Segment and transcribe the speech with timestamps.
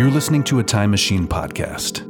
[0.00, 2.00] You're listening to a Time Machine podcast.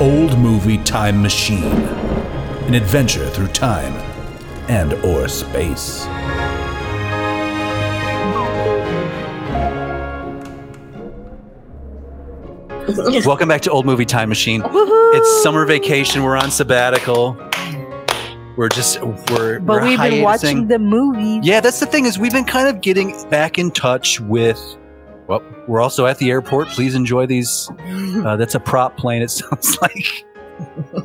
[0.00, 1.62] Old Movie Time Machine.
[1.62, 3.92] An adventure through time
[4.68, 6.08] and or space.
[13.24, 14.62] Welcome back to Old Movie Time Machine.
[14.66, 16.22] It's summer vacation.
[16.22, 17.34] We're on sabbatical.
[18.56, 20.22] We're just we're But we're we've been hiatusing.
[20.22, 21.46] watching the movies.
[21.46, 24.60] Yeah, that's the thing is we've been kind of getting back in touch with.
[25.26, 26.68] Well, we're also at the airport.
[26.68, 27.70] Please enjoy these.
[28.22, 29.22] Uh, that's a prop plane.
[29.22, 30.24] It sounds like.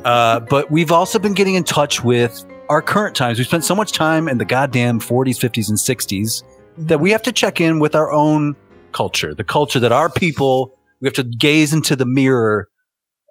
[0.04, 3.38] Uh, but we've also been getting in touch with our current times.
[3.38, 6.42] We spent so much time in the goddamn 40s, 50s, and 60s
[6.86, 8.54] that we have to check in with our own
[8.92, 10.74] culture, the culture that our people.
[11.00, 12.68] We have to gaze into the mirror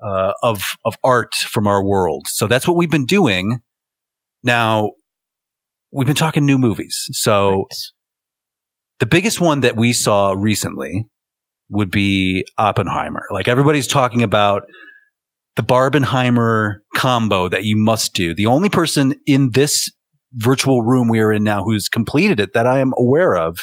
[0.03, 2.27] uh, of of art from our world.
[2.27, 3.59] So that's what we've been doing.
[4.43, 4.91] Now,
[5.91, 7.07] we've been talking new movies.
[7.11, 7.65] So
[8.99, 11.05] the biggest one that we saw recently
[11.69, 13.23] would be Oppenheimer.
[13.31, 14.63] Like everybody's talking about
[15.55, 18.33] the Barbenheimer combo that you must do.
[18.33, 19.91] The only person in this
[20.33, 23.59] virtual room we are in now who's completed it that I am aware of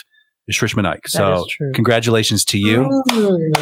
[0.48, 1.08] is Shrishma Naik.
[1.08, 3.02] So congratulations to you.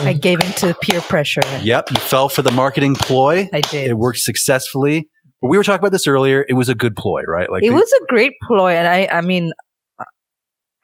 [0.05, 1.41] I gave in to peer pressure.
[1.63, 3.49] Yep, you fell for the marketing ploy.
[3.53, 3.89] I did.
[3.91, 5.09] It worked successfully.
[5.41, 6.45] We were talking about this earlier.
[6.49, 7.51] It was a good ploy, right?
[7.51, 9.53] Like it the- was a great ploy, and I, I mean,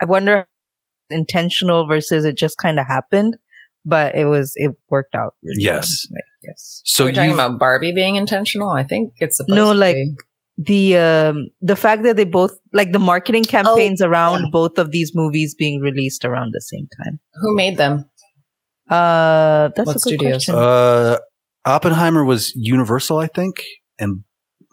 [0.01, 0.47] I wonder
[1.11, 3.37] intentional versus it just kind of happened,
[3.85, 5.35] but it was it worked out.
[5.43, 6.07] really Yes.
[6.11, 6.17] well.
[6.17, 6.83] Right, yes.
[6.85, 8.71] so you're talking about Barbie being intentional.
[8.71, 10.15] I think it's supposed No, to like- be.
[10.61, 15.13] The um the fact that they both like the marketing campaigns around both of these
[15.15, 17.21] movies being released around the same time.
[17.35, 18.05] who made them?
[18.91, 20.33] Uh, that's What a good studios?
[20.47, 20.55] question.
[20.57, 21.19] uh,
[21.65, 23.63] Oppenheimer was Universal, I think,
[23.99, 24.25] and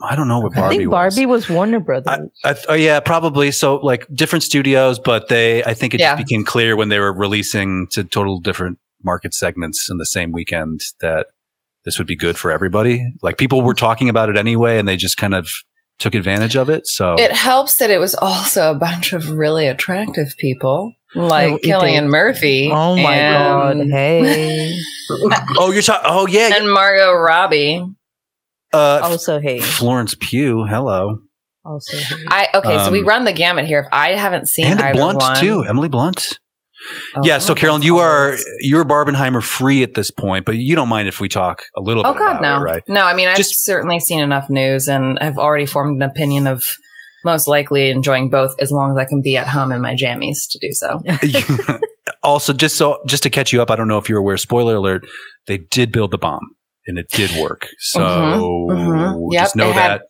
[0.01, 0.59] I don't know what Okay.
[0.59, 0.95] I Barbie think was.
[1.16, 2.29] Barbie was Warner Brothers.
[2.44, 3.51] I, th- oh yeah, probably.
[3.51, 6.16] So like different studios, but they, I think it Yeah.
[6.16, 10.31] just became clear when they were releasing to total different market segments in the same
[10.31, 11.28] weekend that
[11.84, 13.06] this would be good for everybody.
[13.22, 15.50] Like people were talking about it anyway, and they just kind of
[16.00, 16.88] took advantage of it.
[16.88, 21.63] So It helps that it was also a bunch of really attractive people, like it
[21.63, 22.07] Cillian.
[22.07, 22.69] Murphy.
[22.72, 23.78] oh my god!
[23.89, 24.78] Hey,
[25.57, 26.09] oh, you're talking.
[26.11, 27.81] Oh yeah, and Margot Robbie.
[28.73, 30.66] uh, also hey, Florence Pugh.
[30.66, 31.19] Hello,
[31.63, 32.25] also hey.
[32.27, 33.79] I okay, so we Um, run the gamut here.
[33.79, 35.62] If I haven't seen and Blunt one, too.
[35.63, 36.39] Emily Blunt.
[37.16, 37.38] Oh, yeah.
[37.40, 41.07] So oh, Carolyn, you are you're Barbenheimer free at this point, but you don't mind
[41.07, 42.84] if we talk a little Oh bit God, about no, it, right?
[42.88, 43.03] no.
[43.06, 46.63] I mean, I've Just- certainly seen enough news, and I've already formed an opinion of
[47.24, 50.47] most likely enjoying both, as long as I can be at home in my jammies
[50.51, 51.01] to do so.
[52.24, 54.38] also, just so just to catch you up, I don't know if you're aware.
[54.38, 55.06] Spoiler alert:
[55.47, 56.56] they did build the bomb,
[56.88, 57.68] and it did work.
[57.79, 59.28] So Mhm, mhm.
[59.31, 60.01] Yep, just know had-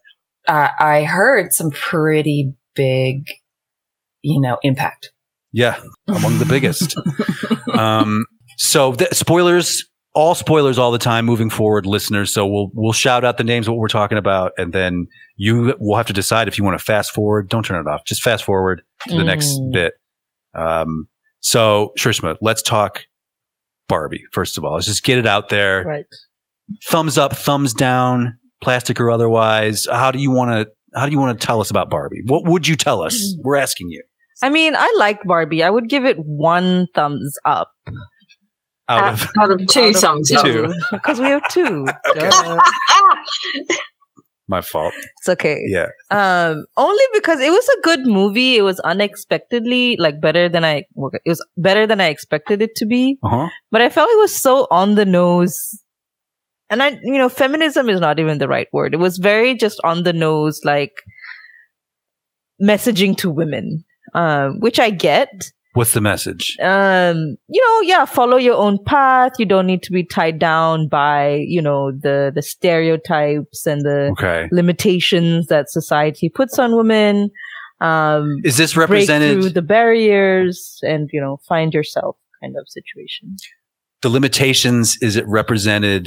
[0.47, 0.53] that.
[0.53, 3.27] uh, I heard some pretty big,
[4.21, 5.11] you know, impact.
[5.57, 5.79] Yeah,
[6.09, 6.95] among the biggest.
[7.77, 8.25] um,
[8.57, 12.33] so the, spoilers, all spoilers all the time moving forward, listeners.
[12.33, 15.07] So we'll we'll shout out the names of what we're talking about, and then
[15.37, 17.47] you will have to decide if you want to fast forward.
[17.47, 18.03] Don't turn it off.
[18.05, 19.71] Just fast forward to the next Mm.
[19.71, 19.93] bit.
[20.53, 21.07] Um,
[21.39, 23.03] so Shrishma, let's talk
[23.87, 24.73] Barbie first of all.
[24.73, 25.83] Let's just get it out there.
[25.85, 26.05] right.
[26.89, 29.87] Thumbs up, thumbs down, plastic or otherwise.
[29.89, 30.99] How do you want to?
[30.99, 32.23] How do you want to tell us about Barbie?
[32.25, 33.35] What would you tell us?
[33.43, 34.01] We're asking you.
[34.41, 35.63] I mean, I like Barbie.
[35.63, 37.71] I would give it one thumbs up.
[38.87, 40.71] Out of Out of two Out of thumbs up.
[40.91, 41.87] because we have two.
[42.15, 42.29] Okay.
[44.47, 44.93] My fault.
[45.17, 45.57] It's okay.
[45.65, 45.87] Yeah.
[46.11, 48.57] Um, only because it was a good movie.
[48.57, 50.83] It was unexpectedly like better than I.
[51.23, 53.17] It was better than I expected it to be.
[53.23, 53.49] Uh huh.
[53.71, 55.57] But I felt it was so on the nose.
[56.69, 58.93] And I, you know, feminism is not even the right word.
[58.93, 60.93] It was very just on the nose, like
[62.61, 63.83] messaging to women,
[64.15, 65.51] um, which I get.
[65.73, 66.55] What's the message?
[66.61, 67.17] um
[67.55, 71.43] you know yeah follow your own path you don't need to be tied down by
[71.55, 74.47] you know the the stereotypes and the Okay.
[74.53, 77.29] limitations that society puts on women
[77.81, 79.53] um Is this break through represented?
[79.53, 83.35] the barriers and you know find yourself kind of situation
[84.01, 86.03] The limitations, is it represented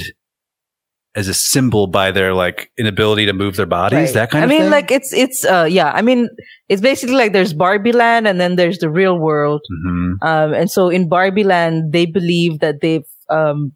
[1.16, 3.96] as a symbol by their like inability to move their bodies?
[3.98, 4.14] Right.
[4.14, 4.60] That kind I of mean, thing?
[4.60, 5.90] I mean, like it's it's uh yeah.
[5.92, 6.28] I mean,
[6.68, 9.62] it's basically like there's Barbie Land and then there's the real world.
[9.86, 10.12] Mhm.
[10.22, 13.72] Um, and so in Barbie Land, they believe that they've um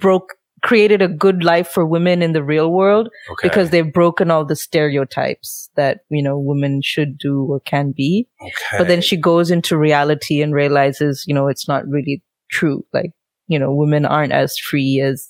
[0.00, 0.34] broke
[0.64, 3.46] created a good life for women in the real world Okay.
[3.48, 8.26] because they've broken all the stereotypes that you know women should do or can be.
[8.42, 8.78] okay.
[8.78, 12.84] But then she goes into reality and realizes, you know, it's not really true.
[12.92, 13.12] Like,
[13.46, 15.28] you know, women aren't as free as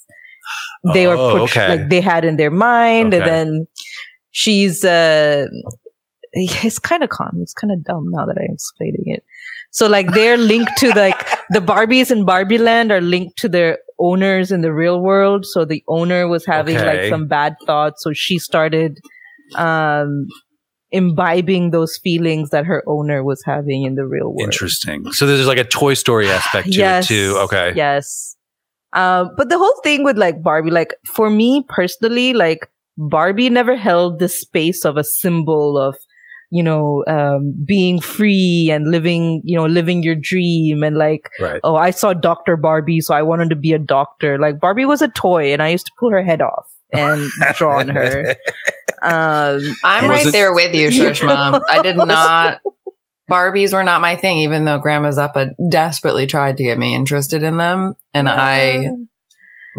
[0.94, 1.76] they were Oh, portray- okay.
[1.76, 3.66] like they had in their mind, and then
[4.30, 5.46] she's uh,
[6.32, 7.38] it's kind of calm.
[7.40, 9.24] It's kind of dumb now that I'm explaining it.
[9.70, 11.18] So like they're linked to like
[11.50, 15.44] the Barbies in Barbie Land are linked to their owners in the real world.
[15.44, 18.98] So the owner was having like some bad thoughts, so she started
[19.56, 20.26] um
[20.90, 24.40] imbibing those feelings that her owner was having in the real world.
[24.40, 25.12] Interesting.
[25.12, 27.36] So there's like a Toy Story aspect to yes, it too.
[27.40, 27.72] Okay.
[27.76, 28.36] Yes.
[28.92, 33.76] Um, but the whole thing with like Barbie, like for me personally, like Barbie never
[33.76, 35.96] held the space of a symbol of,
[36.50, 41.60] you know, um, being free and living, you know, living your dream and like, Right.
[41.62, 42.56] oh, I saw Dr.
[42.56, 44.38] Barbie, so I wanted to be a doctor.
[44.38, 47.78] Like Barbie was a toy and I used to pull her head off and draw
[47.80, 48.34] on her.
[49.00, 51.60] Um, I'm right it- there with you, Shrishma.
[51.68, 52.60] I did not.
[53.30, 57.42] Barbies were not my thing, even though Grandma Zeppa desperately tried to get me interested
[57.42, 58.88] in them, and I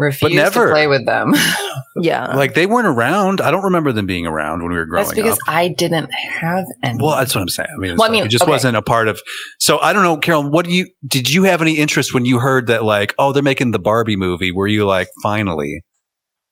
[0.00, 0.66] refused never.
[0.66, 1.34] to play with them.
[1.96, 2.34] yeah.
[2.34, 3.40] like they weren't around.
[3.40, 5.48] I don't remember them being around when we were growing That's because up.
[5.48, 6.98] I didn't have any.
[7.02, 7.68] Well, that's what I'm saying.
[7.72, 8.50] I mean, it's Well, I mean, it just okay.
[8.50, 9.20] wasn't a part of.
[9.58, 10.48] So I don't know, Carol.
[10.48, 11.30] What do you did?
[11.30, 12.84] You have any interest when you heard that?
[12.84, 14.52] Like, oh, they're making the Barbie movie.
[14.52, 15.82] Were you like, finally?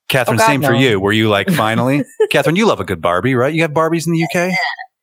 [0.08, 0.98] Katherine, Oh, God, same for you.
[0.98, 2.02] Were you like, finally?
[2.30, 3.52] Katherine, you love a good Barbie, right?
[3.52, 4.54] You have Barbies in the UK.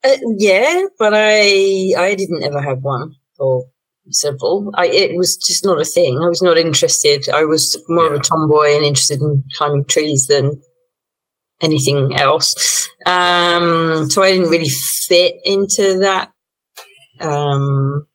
[0.05, 3.65] Uh, yeah, but I I didn't ever have one or
[4.09, 4.71] several.
[4.75, 6.19] I it was just not a thing.
[6.23, 7.27] I was not interested.
[7.33, 10.61] I was more of a tomboy and interested in climbing trees than
[11.61, 12.87] anything else.
[13.05, 16.31] Um, so I didn't really fit into that
[17.19, 18.05] um,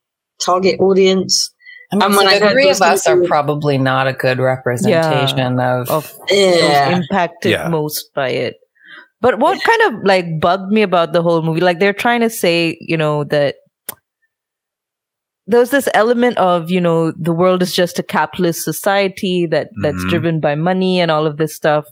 [0.41, 1.53] target audience.
[1.93, 4.39] I mean, and so I the three of us are things- probably not a good
[4.39, 5.91] representation of.
[5.91, 6.99] of Yeah.
[6.99, 7.69] impacted Yeah.
[7.69, 8.55] most by it.
[9.21, 12.31] But what kind of like bugged me about the whole movie, like they're trying to
[12.31, 13.57] say, you know, that
[15.47, 20.03] there's this element of, you know, the world is just a capitalist society that that's
[20.05, 20.09] Mhm.
[20.09, 21.87] driven by money and all of this stuff.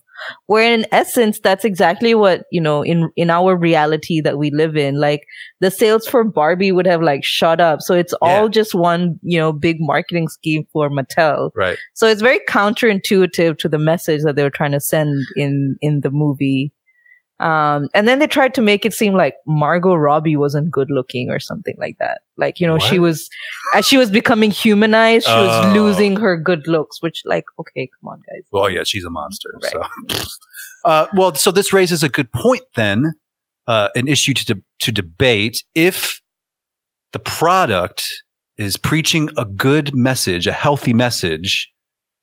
[0.47, 4.77] Where in essence, that's exactly what, you know, in, in our reality that we live
[4.77, 5.23] in, like
[5.61, 7.81] the sales for Barbie would have like shot up.
[7.83, 8.49] So it's all Yeah.
[8.49, 11.51] just one, you know, big marketing scheme for Mattel.
[11.57, 11.79] Right.
[11.95, 16.01] So it's very counterintuitive to the message that they were trying to send in in
[16.01, 16.73] the movie.
[17.41, 21.31] Um, and then they tried to make it seem like Margot Robbie wasn't good looking
[21.31, 22.23] or something like that.
[22.37, 23.29] Like, you know, she was,
[23.75, 25.47] as she was becoming humanized, she Oh.
[25.47, 28.43] was losing her good looks, which like, okay, come on guys.
[28.51, 29.51] Well, yeah, she's a monster.
[29.63, 29.73] Right.
[29.73, 30.29] So,
[30.85, 33.13] uh, well, so this raises a good point then,
[33.69, 36.21] uh, an issue to de- to debate if
[37.13, 38.25] the product
[38.57, 41.71] is preaching a good message, a healthy message,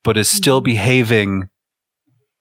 [0.04, 0.66] but is still Mm-hmm.
[0.66, 1.44] behaving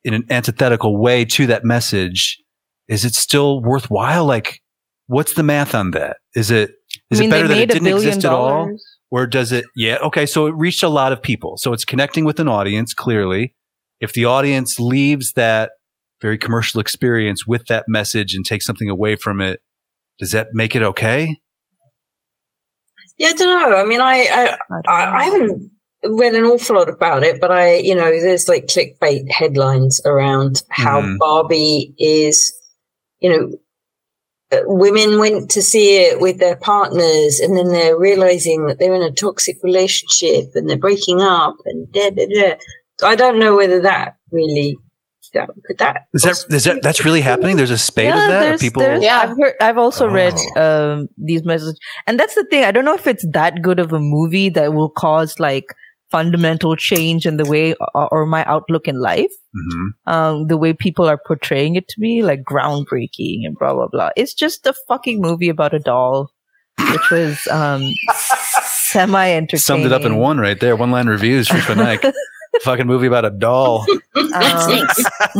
[0.02, 2.40] in an antithetical way to that message.
[2.88, 4.24] Is it still worthwhile?
[4.24, 4.60] Like,
[5.06, 6.18] what's the math on that?
[6.34, 6.72] Is it
[7.10, 8.76] is I mean, it better they that it didn't billion exist at all?
[9.10, 9.64] Or does it?
[9.76, 9.98] Yeah.
[10.02, 10.26] Okay.
[10.26, 11.56] So it reached a lot of people.
[11.56, 13.54] So it's connecting with an audience, clearly.
[14.00, 15.72] If the audience leaves that
[16.20, 19.60] very commercial experience with that message and takes something away from it,
[20.18, 21.38] does that make it okay?
[23.18, 23.76] Yeah, I don't know.
[23.76, 24.58] I mean, I, I
[24.88, 25.70] I I, haven't
[26.04, 30.62] read an awful lot about it, but I, you know, there's like clickbait headlines around
[30.70, 31.18] how Mhm.
[31.18, 32.52] Barbie is,
[33.20, 33.52] you know,
[34.52, 38.94] uh, women went to see it with their partners and then they're realizing that they're
[38.94, 42.54] in a toxic relationship and they're breaking up and da, da, da.
[43.00, 44.76] So I don't know whether that really,
[45.32, 45.48] that,
[45.78, 47.56] that, Is that is that that's really happening?
[47.56, 48.40] There's a spate yeah, of that.
[48.40, 48.82] There's, people.
[48.82, 49.18] there's- Yeah.
[49.18, 49.54] I've heard.
[49.60, 50.92] I've also read Oh.
[50.92, 52.62] um, these messages, and that's the thing.
[52.64, 55.74] I don't know if it's that good of a movie that will cause like
[56.14, 59.32] fundamental change in the way or, or my outlook in life.
[59.56, 60.12] Mhm.
[60.12, 64.10] Um, the way people are portraying it to me, like groundbreaking and blah blah blah.
[64.16, 66.30] It's just a fucking movie about a doll,
[66.92, 67.82] which was um,
[68.92, 69.58] semi entertaining.
[69.58, 70.76] Summed it up in one right there.
[70.76, 72.14] One line reviews for Fanatic.
[72.62, 73.84] Fucking movie about a doll.
[74.16, 74.86] Um,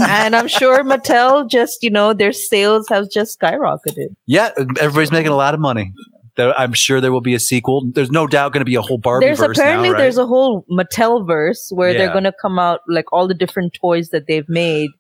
[0.09, 4.15] and I'm sure Mattel just, you know, their sales have just skyrocketed.
[4.27, 4.51] Yeah,
[4.81, 5.93] everybody's making a lot of money.
[6.37, 7.91] There- I'm sure there will be a sequel.
[7.95, 10.01] There's no doubt going to be a whole Barbie there's apparently now, right?
[10.01, 11.99] there's a whole Mattel verse where Yeah.
[11.99, 14.91] they're going to come out like all the different toys that they've made.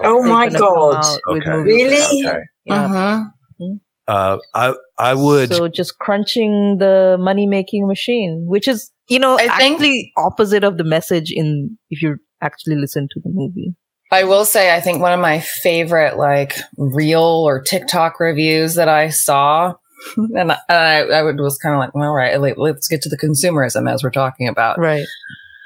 [0.00, 0.96] oh my God.
[1.04, 1.50] out with Okay.
[1.56, 2.26] movies Really?
[2.26, 2.44] out there.
[2.66, 3.24] Yeah.
[3.60, 3.80] Mhm.
[4.08, 5.52] uh, I I would.
[5.54, 10.62] So just crunching the money making machine, which is you know I think- actually opposite
[10.64, 13.74] of the message in if you actually listen to the movie.
[14.12, 18.88] I will say, I think one of my favorite like real or TikTok reviews that
[18.88, 19.72] I saw,
[20.16, 23.90] and I, I, was kind of like, well, right, like, let's get to the consumerism
[23.90, 24.78] as we're talking about.
[24.78, 25.02] Right.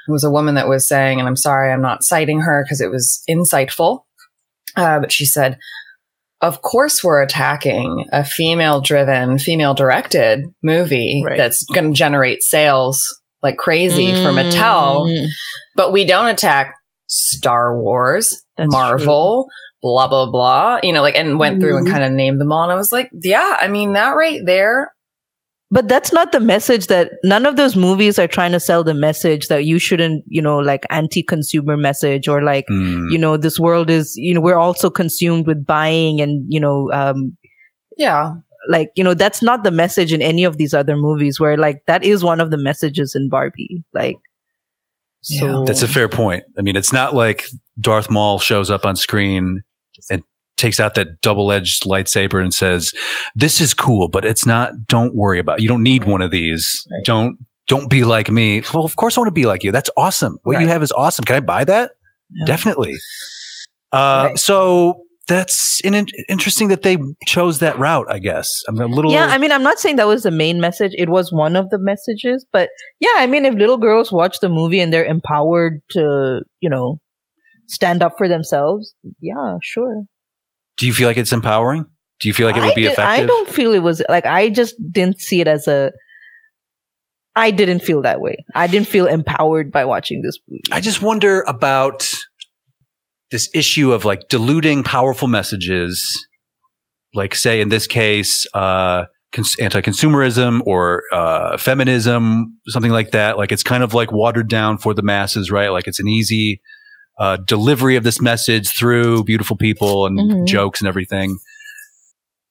[0.07, 2.79] It was a woman that was saying, and I'm sorry, I'm not citing her because
[2.79, 4.03] it was insightful,
[4.75, 5.57] uh, but she said,
[6.39, 11.37] "Of course, we're attacking a female-driven, female-directed movie Right.
[11.37, 13.03] that's going to generate sales
[13.43, 15.27] like crazy for Mattel." Mm.
[15.75, 16.73] but we don't attack
[17.07, 19.47] Star Wars, That's Marvel,
[19.87, 20.79] blah blah blah.
[20.83, 21.91] You know, like and went through and Mhm.
[21.91, 24.91] kind of named them all, and I was like, yeah, I mean that right there.
[25.69, 28.93] But that's not the message that none of those movies are trying to sell the
[28.93, 33.09] message that you shouldn't, you know, like anti-consumer message or like, Hmm.
[33.09, 36.89] you know, this world is, you know, we're also consumed with buying and, you know,
[36.93, 37.35] um,
[37.97, 38.35] Yeah,
[38.69, 41.81] like, you know, that's not the message in any of these other movies where like
[41.87, 43.83] that is one of the messages in Barbie.
[43.93, 44.15] Like,
[45.21, 46.43] so That's a fair point.
[46.57, 47.43] I mean, it's not like
[47.79, 49.63] Darth Maul shows up on screen
[50.09, 50.23] and
[50.57, 52.91] takes out that double-edged lightsaber and says,
[53.35, 54.71] "This is cool, but it's not.
[54.87, 55.59] Don't worry about.
[55.59, 55.63] It.
[55.63, 56.85] You don't need one of these.
[56.91, 57.05] Right.
[57.05, 57.37] Don't
[57.67, 59.71] don't be like me." Well, of course I want to be like you.
[59.71, 60.37] That's awesome.
[60.43, 61.25] What you have is awesome.
[61.25, 61.91] Can I buy that?
[62.31, 62.45] Yeah.
[62.45, 62.95] Definitely.
[63.91, 64.37] Uh, Right.
[64.37, 68.07] So that's in- interesting that they chose that route.
[68.09, 69.11] I guess I'm a little.
[69.11, 70.93] Yeah, I mean, I'm not saying that was the main message.
[70.97, 74.49] It was one of the messages, but yeah, I mean, if little girls watch the
[74.49, 76.99] movie and they're empowered to, you know,
[77.67, 80.03] stand up for themselves, yeah, sure.
[80.77, 81.85] Do you feel like it's empowering?
[82.19, 83.23] Do you feel like it would be did- effective?
[83.23, 85.91] I don't feel it was like I just didn't see it as a.
[87.35, 88.43] I didn't feel that way.
[88.55, 90.63] I didn't feel empowered by watching this movie.
[90.71, 92.09] I just wonder about
[93.29, 96.27] this issue of like diluting powerful messages,
[97.13, 103.37] like say in this case, uh, cons- anti-consumerism or uh, feminism, something like that.
[103.37, 105.69] Like it's kind of like watered down for the masses, right?
[105.69, 106.59] Like it's an easy
[107.19, 110.47] uh, delivery of this message through beautiful people and Mhm.
[110.47, 111.37] jokes and everything.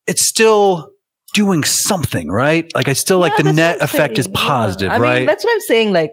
[0.06, 0.90] It's still
[1.34, 2.70] doing something, right?
[2.74, 4.34] Like I still like the net effect is saying.
[4.36, 4.40] Yeah.
[4.48, 5.16] positive, I right?
[5.18, 5.92] mean, that's what I'm saying.
[5.92, 6.12] Like,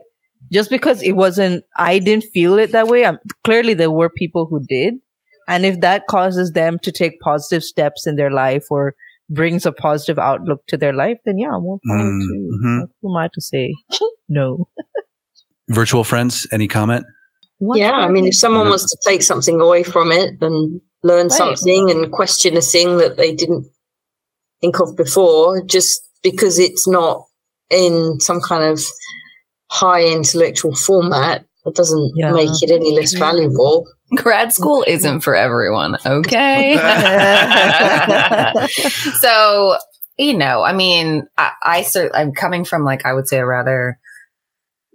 [0.52, 3.06] just because it wasn't, I didn't feel it that way.
[3.06, 4.96] I'm, clearly, there were people who did,
[5.48, 8.94] and if that causes them to take positive steps in their life or
[9.30, 12.60] brings a positive outlook to their life, then yeah, power to you.
[12.64, 12.82] Mhm.
[13.02, 13.74] Who am I to say?
[14.30, 14.68] no.
[15.70, 17.06] Virtual friends, any comment?
[17.65, 21.27] What yeah, I mean, if someone wants to take something away from it and learn
[21.27, 21.32] Right.
[21.32, 23.65] something and question a thing that they didn't
[24.60, 27.25] think of before, just because it's not
[27.70, 28.82] in some kind of
[29.72, 32.32] high intellectual format, it doesn't Yeah.
[32.34, 33.86] make it any less valuable.
[34.15, 35.98] grad school isn't for everyone.
[36.05, 36.75] Okay.
[39.22, 39.77] so
[40.17, 43.46] you know, I mean, I, I cer- I'm coming from like I would say a
[43.46, 43.98] rather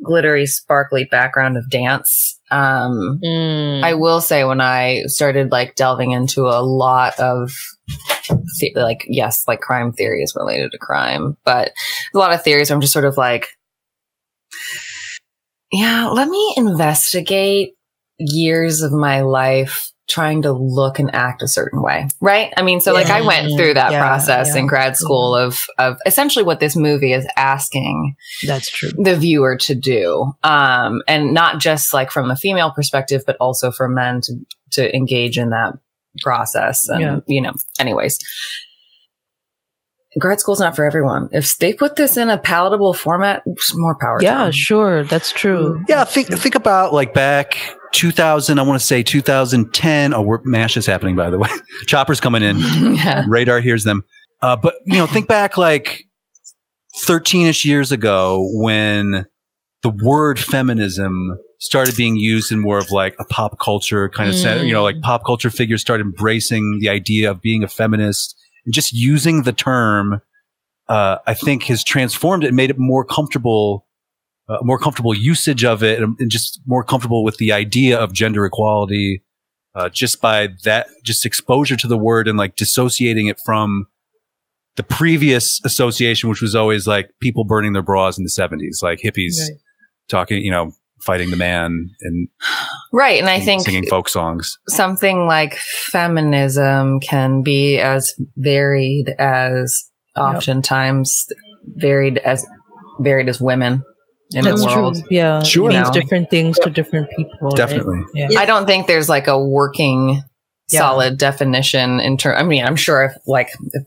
[0.05, 2.38] glittery, sparkly background of dance.
[2.51, 3.83] Um, Mm.
[3.85, 7.53] I will say when I started like delving into a lot of
[8.61, 11.73] the- like yes, like crime theories related to crime, but
[12.15, 13.49] a lot of theories I'm just sort of like,
[15.73, 17.75] yeah, let me investigate
[18.19, 22.53] years of my life trying to look and act a certain way, right?
[22.57, 25.59] I mean, so like I went through that Yeah, process yeah, in grad school of
[25.79, 28.91] of essentially what this movie is asking That's true.
[28.97, 33.71] the viewer to do um and not just like from a female perspective but also
[33.71, 34.35] for men to
[34.73, 35.75] to engage in that
[36.23, 37.19] process and Yeah.
[37.27, 38.19] you know anyways
[40.19, 43.43] grad school's not for everyone if they put this in a palatable format
[43.75, 44.53] more power Yeah, them.
[44.53, 45.05] sure.
[45.05, 45.85] That's true.
[45.89, 47.57] Yeah, think think about like back
[47.93, 48.59] 2000.
[48.59, 50.15] I want to say 2010.
[50.15, 51.49] Oh, we're, Mash is happening by the way.
[51.87, 52.59] Chopper's coming in.
[52.95, 54.05] yeah Radar hears them.
[54.41, 56.05] Uh, but you know, think back like
[57.05, 59.27] 13ish years ago when
[59.83, 64.37] the word feminism started being used in more of like a pop culture kind of
[64.37, 64.63] sense.
[64.65, 68.73] You know, like pop culture figures started embracing the idea of being a feminist and
[68.73, 70.21] just using the term.
[70.89, 73.87] Uh, I think has transformed it and made it more comfortable
[74.49, 78.13] uh, more comfortable usage of it and, and just more comfortable with the idea of
[78.13, 79.23] gender equality
[79.75, 83.87] uh, just by that just exposure to the word and like dissociating it from
[84.77, 89.01] the previous association which was always like people burning their bras in the 70s like
[89.01, 89.59] hippies Right.
[90.09, 90.73] talking you know
[91.05, 92.29] fighting the man and
[92.93, 94.59] right and i think singing folk songs.
[94.69, 101.27] something like feminism can be as varied as oftentimes
[101.77, 102.45] varied as
[103.01, 103.83] varied as women
[104.35, 105.05] in That's the world true.
[105.11, 105.43] Yeah.
[105.43, 105.71] Sure.
[105.71, 107.33] It means different things to different people.
[107.41, 107.57] right?
[107.57, 108.29] definitely Yeah.
[108.39, 110.23] I don't think there's like a working
[110.71, 110.81] Yeah.
[110.81, 112.39] solid definition in terms.
[112.39, 113.85] I mean, I'm sure if like if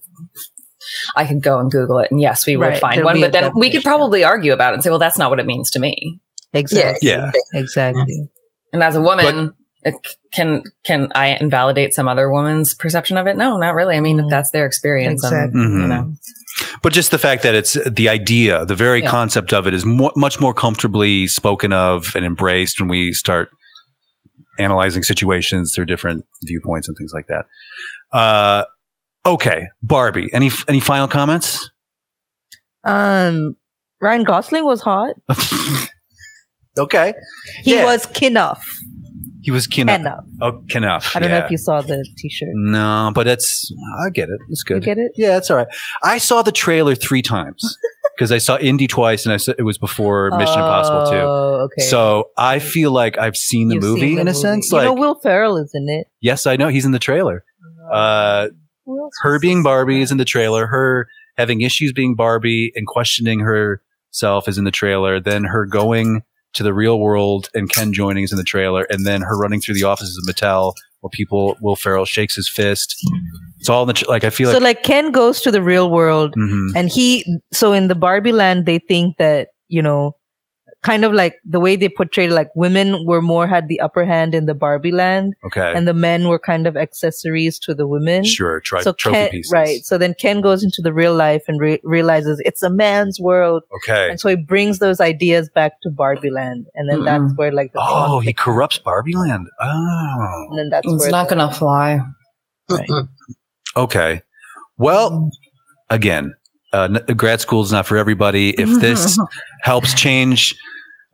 [1.15, 3.21] I could go and Google it, and yes, we would Right, find there'd one.
[3.21, 5.45] But then we could probably argue about it and say, well, that's not what it
[5.45, 6.19] means to me.
[6.53, 7.07] Exactly.
[7.09, 7.31] Yeah.
[7.53, 8.27] Exactly.
[8.73, 9.95] And as a woman, it
[10.33, 13.37] can can I invalidate some other woman's perception of it?
[13.37, 13.95] No, not really.
[13.95, 14.29] I mean, if Mhm.
[14.29, 15.61] that's their experience, I'm- Exactly.
[15.61, 15.87] you Mhm.
[15.87, 16.13] know,
[16.83, 19.09] but just the fact that it's the idea the very Yeah.
[19.09, 23.49] concept of it is mo- much more comfortably spoken of and embraced when we start
[24.59, 27.45] analyzing situations through different viewpoints and things like that
[28.17, 28.63] uh,
[29.25, 31.69] okay barbie any any final comments
[32.83, 33.55] Um,
[34.01, 35.13] Ryan Gosling was hot.
[36.77, 37.13] okay
[37.63, 37.85] He Yeah.
[37.85, 38.65] was Kenough.
[39.43, 39.99] He was Kenough.
[39.99, 40.23] Enough.
[40.41, 41.15] Oh, Kenough.
[41.15, 42.49] I don't know if you saw the T-shirt.
[42.53, 43.73] No, but it's
[44.05, 44.39] I get it.
[44.49, 44.75] It's good.
[44.75, 45.11] You get it?
[45.15, 45.67] Yeah, it's all right.
[46.03, 47.77] I saw the trailer three times
[48.15, 51.17] because I saw Indy twice, and I saw it was before Mission Impossible two.
[51.17, 51.81] Oh, okay.
[51.87, 54.41] So I feel like I've seen the You've movie seen the in a movie.
[54.41, 54.71] sense.
[54.71, 56.07] you Like, know, Will Ferrell is in it.
[56.21, 57.43] yes, I know he's in the trailer.
[57.91, 58.49] Uh,
[59.21, 60.67] her being in Barbie is in the trailer.
[60.67, 61.07] Her
[61.37, 65.19] having issues being Barbie and questioning herself is in the trailer.
[65.19, 66.21] Then her going
[66.53, 68.85] to the real world and Ken joining is in the trailer.
[68.89, 72.47] And then her running through the offices of Mattel where people, Will Ferrell shakes his
[72.47, 72.95] fist.
[73.59, 75.89] It's all in the, like, I feel So like, like Ken goes to the real
[75.89, 76.69] world Mhm.
[76.75, 80.11] and he so in the Barbie land they think that, you know,
[80.83, 84.33] kind of like the way they portrayed like women were more had the upper hand
[84.33, 85.73] in the Barbie land okay.
[85.75, 88.23] and the men were kind of accessories to the women.
[88.23, 88.59] sure.
[88.61, 89.51] Try, so trophy Ken, pieces.
[89.53, 89.85] right.
[89.85, 93.61] So then Ken goes into the real life and re- realizes it's a man's world.
[93.77, 94.09] Okay.
[94.09, 96.65] And so he brings those ideas back to Barbie land.
[96.73, 97.37] And then that's Mm-mm.
[97.37, 99.47] where like the Oh, he corrupts Barbie Land.
[99.61, 100.47] Oh.
[100.49, 101.99] and then that's It's where not going to fly.
[102.71, 103.07] Mm-mm.
[103.77, 104.21] Okay.
[104.77, 105.29] Well,
[105.89, 106.33] again,
[106.73, 108.51] uh, grad school is not for everybody.
[108.51, 109.19] If this
[109.61, 110.55] helps change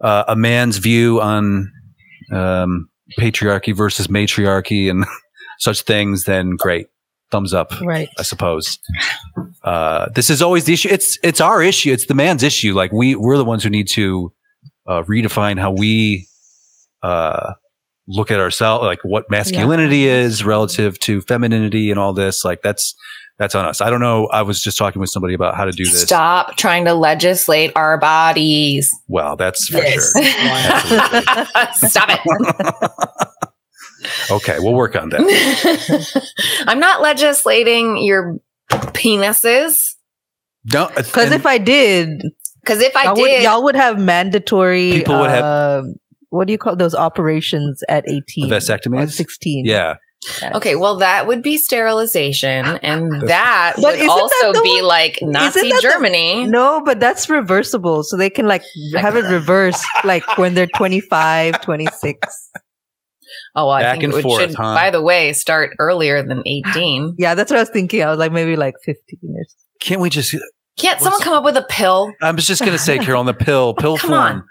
[0.02, 1.72] uh, a man's view on
[2.32, 5.06] um, patriarchy versus matriarchy and
[5.60, 6.88] such things, then great.
[7.30, 8.08] Thumbs up, Right.
[8.18, 8.80] I suppose.
[9.62, 10.88] Uh, this is always the issue.
[10.90, 11.92] It's it's our issue.
[11.92, 12.74] It's the man's issue.
[12.74, 14.32] Like we we're the ones who need to
[14.86, 16.26] uh, redefine how we
[17.04, 17.52] uh,
[18.08, 22.46] look at ourselves, like what masculinity is relative to femininity and all this.
[22.46, 22.96] Like that's
[23.40, 23.82] that's on us.
[23.82, 24.28] I don't know.
[24.28, 26.02] I was just talking with somebody about how to do this.
[26.04, 28.92] Stop trying to legislate our bodies.
[29.08, 30.12] Well, that's for Yes.
[30.14, 30.24] sure.
[31.90, 32.20] Stop it.
[34.32, 36.34] okay, we'll work on that.
[36.68, 38.38] I'm not legislating your
[38.72, 39.96] penises.
[40.66, 42.22] Don't Because if I did,
[42.62, 44.92] Because if I y'all, did, would, y'all would have mandatory.
[44.92, 45.96] People would have- um,
[46.30, 48.50] what do you call those operations at eighteen?
[48.50, 49.04] vasectomies?
[49.06, 49.64] Or Sixteen.
[49.66, 49.96] yeah,
[50.56, 54.64] okay, well, that would be sterilization, ah, and ah, that But would isn't that also
[54.64, 56.46] be one- like Nazi that the- Germany.
[56.48, 58.04] No, but that's reversible.
[58.04, 58.64] So they can like
[58.96, 62.52] have it reversed, like when they're 25, 26.
[63.56, 64.76] oh, well, I Back think and it forth, should, huh?
[64.76, 67.16] by the way, start earlier than 18.
[67.20, 68.04] Yeah, that's what I was thinking.
[68.04, 69.46] I was like maybe like 15 or something.
[69.82, 70.36] can't we just?
[70.78, 72.14] Can't someone come up with a pill?
[72.22, 74.44] I was just gonna say, Carol, on the pill, pill Come form, on.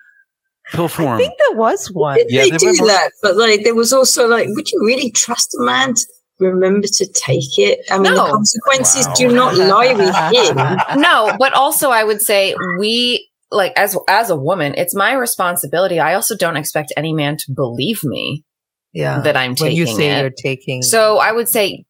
[0.72, 2.16] Pill I think there was one.
[2.16, 3.10] Did Yeah, they they do were- that?
[3.22, 6.04] But like, there was also like, would you really trust a man to
[6.40, 7.80] remember to take it?
[7.90, 8.26] I mean, No.
[8.26, 9.14] the consequences Wow.
[9.14, 10.14] do not lie with
[10.94, 11.00] him.
[11.00, 16.00] no, but also I would say we like as as a woman, it's my responsibility.
[16.00, 18.44] I also don't expect any man to believe me
[18.92, 19.20] Yeah.
[19.20, 20.20] that I'm when taking you say it.
[20.20, 20.82] you're taking.
[20.82, 21.84] So I would say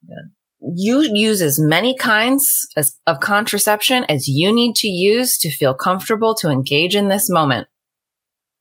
[0.74, 5.74] you use as many kinds as, of contraception as you need to use to feel
[5.74, 7.68] comfortable to engage in this moment.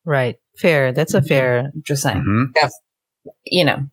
[0.06, 0.36] Right.
[0.58, 0.92] Fair.
[0.94, 1.72] That's a fair.
[1.86, 2.24] Just saying,
[2.56, 2.70] Mhm.
[3.46, 3.86] you know,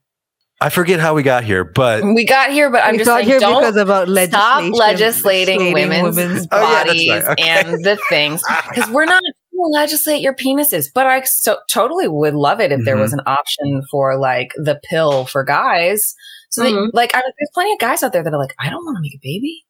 [0.60, 3.16] I forget how we got here, but we got here, but I'm We just got
[3.16, 7.24] saying, here don't because about stop legislation, legislating women's, women's Oh, yeah, bodies right.
[7.24, 7.42] Okay.
[7.42, 10.86] and the things because we're not going to legislate your penises.
[10.94, 13.02] But I so totally would love it if there Mm-hmm.
[13.02, 16.14] was an option for like the pill for guys.
[16.50, 16.68] So Mhm.
[16.86, 18.96] that, like, I, there's plenty of guys out there that are like, I don't want
[18.98, 19.64] to make a baby.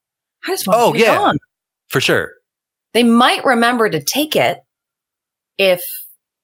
[0.45, 1.15] I just want Oh, to yeah.
[1.15, 1.37] it on.
[1.89, 2.33] for sure.
[2.93, 4.59] They might remember to take it
[5.57, 5.83] if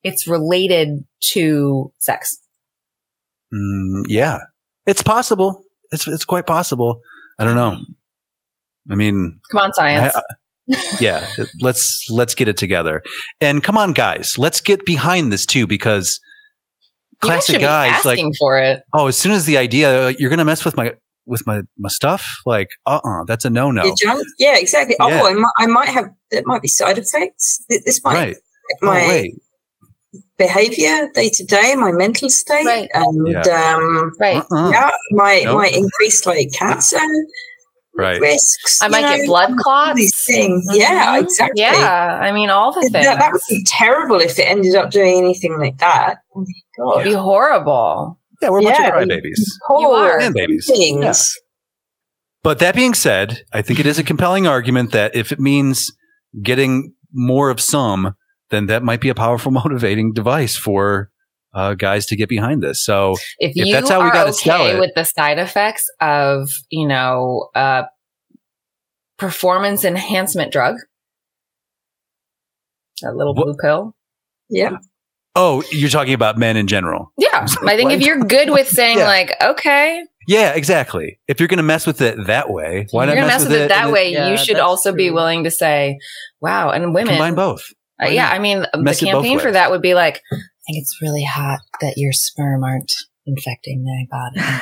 [0.03, 2.37] it's related to sex.
[3.53, 4.39] Mm, yeah,
[4.85, 5.63] it's possible.
[5.91, 7.01] It's it's quite possible.
[7.39, 7.77] I don't know.
[8.91, 10.15] I mean, Come on, science.
[10.15, 10.21] I-
[10.99, 11.27] yeah,
[11.61, 13.01] let's let's get it together.
[13.41, 16.19] And come on, guys, let's get behind this too, because
[17.11, 18.83] You guys classic should be guys like, for it.
[18.93, 20.93] oh, as soon as the idea uh, you're gonna mess with my
[21.25, 23.95] with my my stuff, like, uh, uh that's a no no.
[24.37, 24.95] Yeah, exactly.
[24.99, 25.21] Yeah.
[25.23, 27.63] Oh, I might, I might have, it might be side effects.
[27.69, 28.29] This might Right?
[28.29, 29.33] affect Oh, my wait.
[30.39, 32.89] Behavior day to day, my mental state, Right.
[32.95, 34.37] and um, Right.
[34.51, 34.71] Uh-uh.
[34.71, 35.57] yeah, my Nope.
[35.57, 36.97] my increased like cancer
[37.95, 38.19] Right.
[38.21, 38.81] risks.
[38.81, 40.65] I might know, get blood all these things.
[40.73, 41.23] Yeah, Mhm.
[41.23, 41.61] exactly.
[41.61, 42.17] Yeah.
[42.21, 42.93] I mean, all the things.
[43.05, 46.17] That, that would be terrible if it ended up doing anything like that.
[46.35, 46.45] Oh
[46.87, 48.17] my It'd be horrible.
[48.41, 48.87] Yeah, we're a bunch Yeah.
[48.87, 50.19] of crybabies Poor are.
[50.19, 50.65] and babies.
[50.65, 51.03] things.
[51.03, 51.13] Yeah.
[52.41, 55.91] But that being said, I think it is a compelling argument that if it means
[56.41, 58.13] getting more of some,
[58.51, 61.09] then that might be a powerful motivating device for
[61.53, 62.83] uh, guys to get behind this.
[62.83, 65.39] So If, If you that's how we are gotta sell okay it- with the side
[65.39, 67.83] effects of, you know, uh,
[69.17, 70.75] performance enhancement drug,
[73.01, 73.95] that little What- blue pill.
[74.49, 74.77] Yeah.
[75.35, 77.13] Oh, you're talking about men in general.
[77.17, 77.45] Yeah.
[77.63, 79.05] I think if you're good with saying Yeah.
[79.07, 81.19] like, okay, Yeah, exactly.
[81.27, 83.49] If you're going to mess with it that way, why you're not gonna mess, mess
[83.49, 85.97] with it that in way, Yeah, you should that's also be willing to say,
[86.41, 86.69] wow.
[86.71, 87.63] And women, Combine both.
[88.01, 88.29] Uh, yeah.
[88.29, 90.35] I mean, the Mess it both campaign for that would be like, I
[90.67, 92.91] think it's really hot that your sperm aren't
[93.25, 94.05] infecting my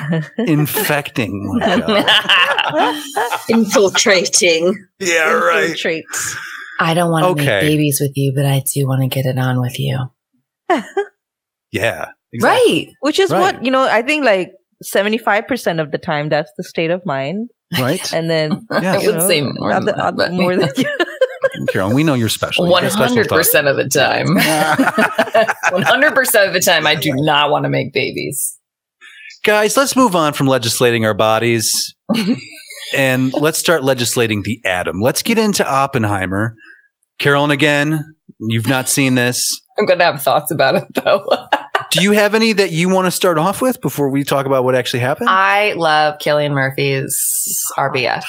[0.09, 0.25] body.
[0.51, 1.31] Infecting.
[1.59, 3.03] My God.
[3.49, 4.75] Infiltrating.
[4.99, 6.35] Yeah, Traits.
[6.79, 7.45] I don't want to Okay.
[7.45, 9.97] make babies with you, but I do want to get it on with you.
[11.73, 12.11] Yeah.
[12.31, 12.39] exactly.
[12.87, 12.87] Right.
[13.01, 13.39] Which is Right.
[13.55, 14.53] what, you know, I think like
[14.85, 17.49] 75% of the time that's the state of mind.
[17.77, 18.11] Right.
[18.13, 18.93] And then Yeah.
[18.93, 20.69] I would know, say more than other- that, other- more than
[21.67, 22.65] Carolyn, we know you're special.
[22.65, 24.27] You One special One hundred percent of the time.
[25.73, 28.57] One hundred percent of the time, I do not want to make babies.
[29.43, 31.95] Guys, let's move on from legislating our bodies
[32.93, 34.99] and let's start legislating the atom.
[34.99, 36.55] Let's get into Oppenheimer.
[37.19, 39.61] Carolyn, again, you've not seen this.
[39.77, 41.25] I'm going to have thoughts about it though.
[41.91, 44.65] Do you have any that you want to start off with before we talk about
[44.65, 45.29] what actually happened?
[45.29, 47.17] I love Cillian Murphy's
[47.77, 48.25] RBF,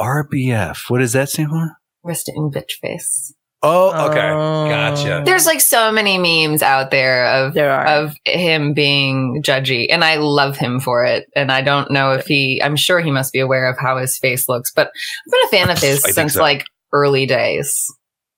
[0.00, 0.90] RBF.
[0.90, 1.76] What does that stand for?
[2.04, 3.34] Wrist in bitch face.
[3.66, 4.28] Oh, okay.
[4.30, 4.68] Oh.
[4.68, 5.22] Gotcha.
[5.24, 7.86] There's like so many memes out there of There are.
[7.86, 11.24] of him being judgy, and I love him for it.
[11.34, 14.18] And I don't know if he, I'm sure he must be aware of how his
[14.18, 16.42] face looks, but I've been a fan of his since so.
[16.42, 17.86] like early days.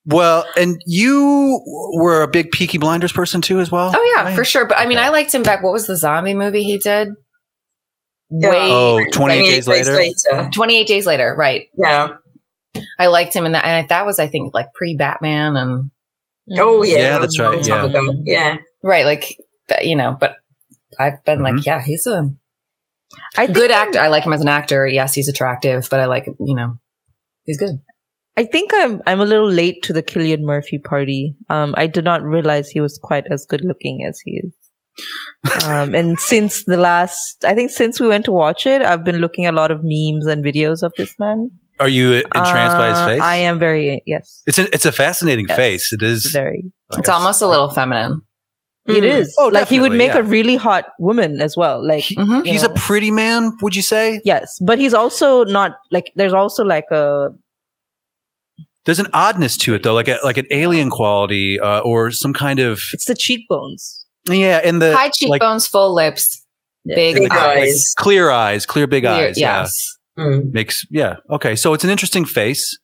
[0.05, 1.61] Well, and you
[1.95, 3.93] were a big Peaky Blinders person too, as well.
[3.97, 4.37] Oh yeah, right?
[4.37, 4.65] for sure.
[4.65, 5.07] But I mean, Okay.
[5.09, 5.65] I liked him back.
[5.65, 7.09] What was the zombie movie he did?
[8.31, 8.51] Yeah.
[8.51, 9.93] Way Oh, 28 days later.
[9.97, 10.51] later.
[10.55, 11.67] 28 days later, right?
[11.77, 12.11] Yeah.
[12.99, 15.91] I liked him in that, and that was I think like pre Batman and
[16.59, 16.99] Oh, yeah.
[16.99, 17.89] Yeah, that's right, yeah.
[18.25, 18.57] Yeah.
[18.83, 19.37] right, like
[19.83, 20.17] you know.
[20.19, 20.37] But
[20.99, 21.57] I've been Mhm.
[21.57, 22.31] like, yeah, he's a
[23.37, 23.99] I think good I'm- actor.
[24.01, 24.87] I like him as an actor.
[24.87, 26.79] Yes, he's attractive, but I like you know,
[27.45, 27.81] he's good.
[28.37, 31.35] I think I'm I'm a little late to the Cillian Murphy party.
[31.49, 34.53] Um, I did not realize he was quite as good looking as he is.
[35.67, 39.19] um, and since the last, I think since we went to watch it, I've been
[39.19, 41.51] looking at a lot of memes and videos of this man.
[41.79, 43.21] Are you entranced by his Uh, face?
[43.21, 45.57] I am very yes, It's a, it's a fascinating Yes.
[45.57, 45.93] face.
[45.93, 46.27] It is.
[46.33, 46.65] very.
[46.99, 48.23] It's almost a little feminine.
[48.89, 49.19] It Mm.
[49.21, 49.35] is.
[49.39, 50.21] Oh, like he would make yeah.
[50.21, 51.85] a really hot woman as well.
[51.87, 52.47] Like He- Mhm.
[52.47, 52.71] He's know.
[52.71, 54.21] a pretty man, would you say?
[54.25, 56.13] yes, but he's also not like.
[56.17, 57.29] There's also like a
[58.85, 62.33] There's an oddness to it though, like a, like an alien quality, uh, or some
[62.33, 64.07] kind of it's the cheekbones.
[64.29, 66.45] yeah, in the High like, cheekbones, full lips,
[66.87, 67.59] big, Big eyes.
[67.69, 67.95] eyes.
[67.99, 69.39] clear eyes, clear big Clear- eyes.
[69.39, 69.96] Yeah, yes.
[70.19, 70.53] Mm.
[70.53, 71.17] makes yeah.
[71.31, 72.79] Okay, so it's an interesting face.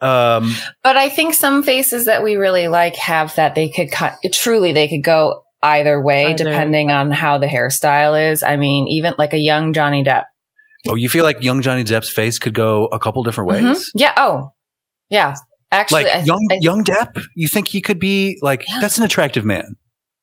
[0.00, 4.16] Um, But I think some faces that we really like have that they could cut.
[4.32, 6.44] Truly, they could go either way Either.
[6.44, 8.42] depending on how the hairstyle is.
[8.42, 10.24] I mean, even like a young Johnny Depp.
[10.88, 13.62] oh, you feel like young Johnny Depp's face could go a couple different ways.
[13.62, 13.84] Mhm.
[13.94, 14.12] Yeah.
[14.16, 14.50] Oh,
[15.08, 15.34] yeah.
[15.70, 18.80] Actually, Like I- young I- young Depp, you think he could be like Yeah.
[18.80, 19.76] that's an attractive man,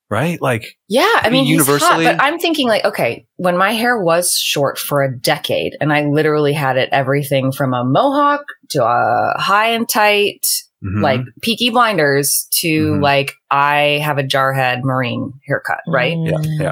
[0.09, 0.41] right?
[0.41, 4.33] Like Yeah, I mean, universally- hot, but I'm thinking like, okay, when my hair was
[4.37, 9.33] short for a decade, and I literally had it everything from a mohawk to a
[9.37, 10.45] high and tight,
[10.83, 11.01] mhm.
[11.01, 13.01] like Peaky Blinders, to Mhm.
[13.03, 16.15] like I have a jarhead marine haircut, right?
[16.17, 16.71] Yeah, yeah.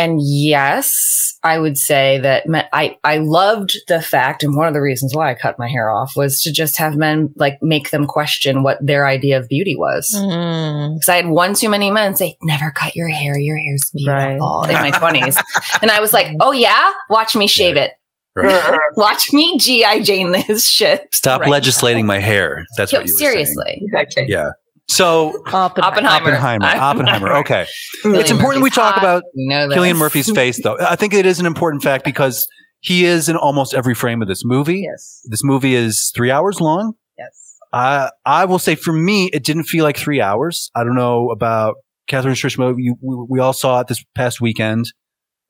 [0.00, 4.72] And yes, I would say that me- I I loved the fact, and one of
[4.72, 7.90] the reasons why I cut my hair off was to just have men like make
[7.90, 10.94] them question what their idea of beauty was mm-hmm.
[10.94, 13.38] because I had one too many men say, "Never cut your hair.
[13.38, 14.70] Your hair's beautiful." Right.
[14.70, 15.36] In my twenties,
[15.82, 17.92] and I was like, "Oh yeah, watch me shave it.
[18.34, 18.78] Right.
[18.96, 22.64] Watch me GI Jane this shit." Stop right legislating my hair.
[22.78, 23.32] That's now." what you were saying.
[23.32, 23.82] seriously.
[23.82, 24.24] Exactly.
[24.28, 24.52] Yeah.
[24.90, 25.86] So Oppenheimer.
[25.86, 26.32] Oppenheimer.
[26.32, 26.66] Oppenheimer.
[26.82, 27.32] Oppenheimer.
[27.38, 27.66] Okay.
[28.04, 29.02] Cillian It's important we talk hot.
[29.02, 29.68] about We know.
[29.68, 30.76] Cillian Murphy's face, though.
[30.80, 32.46] I think it is an important fact because
[32.80, 34.80] he is in almost every frame of this movie.
[34.90, 35.20] Yes.
[35.26, 36.94] This movie is three hours long.
[37.18, 37.56] Yes.
[37.72, 40.70] I I will say for me, it didn't feel like three hours.
[40.74, 41.76] I don't know about
[42.08, 42.74] Katherine Shrishma.
[42.78, 44.86] You, we, we all saw it this past weekend.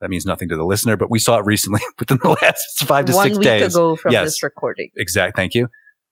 [0.01, 3.05] That means nothing to the listener, but we saw it recently within the last five
[3.07, 3.75] to One six week days.
[3.75, 4.27] ago from Yes.
[4.27, 4.91] this recording.
[4.97, 5.37] Exact.
[5.37, 5.69] Thank you.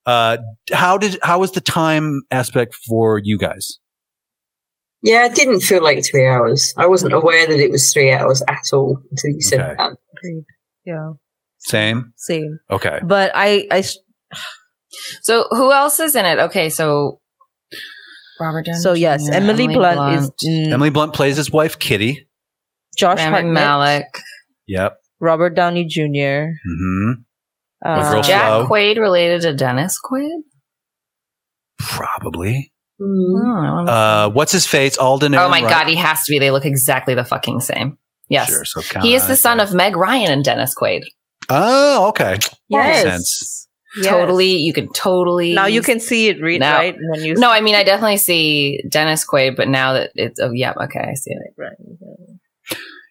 [0.07, 0.39] Uh,
[0.73, 3.79] how did how was the time aspect for you guys?
[5.03, 6.75] Yeah, it didn't feel like three hours.
[6.77, 9.75] I wasn't aware that it was three hours at all until you said Okay.
[9.79, 9.97] that.
[10.19, 10.45] Agreed.
[10.85, 11.13] Yeah.
[11.59, 12.13] Same.
[12.17, 12.59] Same.
[12.71, 12.99] Okay.
[13.05, 13.85] But I, I.
[15.23, 16.39] So who else is in it?
[16.39, 17.21] Okay, so
[18.41, 18.79] Robert Downey.
[18.81, 22.27] so yes, Jr., Emily, Blunt, is mm, Emily Blunt plays his wife Kitty.
[22.97, 24.07] Josh Rami Hartnett, Malek,
[24.67, 24.97] Yep.
[25.21, 26.51] Robert Downey Jr.
[26.65, 27.13] hmm
[27.85, 28.67] Uh, real Jack slow.
[28.69, 30.41] Quaid related to Dennis Quaid.
[31.79, 32.73] Probably.
[33.01, 33.83] Mm.
[33.83, 34.97] Hmm, Uh, what's his face?
[34.99, 35.35] Alden.
[35.35, 35.71] Oh my Wright.
[35.71, 36.39] god, he has to be.
[36.39, 37.97] They look exactly the fucking same.
[38.29, 38.49] Yes.
[38.49, 41.03] Sure, so He is the son kinda- Meg Ryan and Dennis Quaid.
[41.49, 42.37] Oh, okay.
[42.69, 43.03] yes.
[43.05, 43.69] sense.
[43.97, 44.07] Yes.
[44.07, 45.55] Totally, you can totally.
[45.55, 47.35] Now you can see it, read Now- right when you.
[47.37, 51.01] No, I mean I definitely see Dennis Quaid, but now that it's oh yeah, okay,
[51.01, 51.55] I see it.
[51.57, 51.73] Right.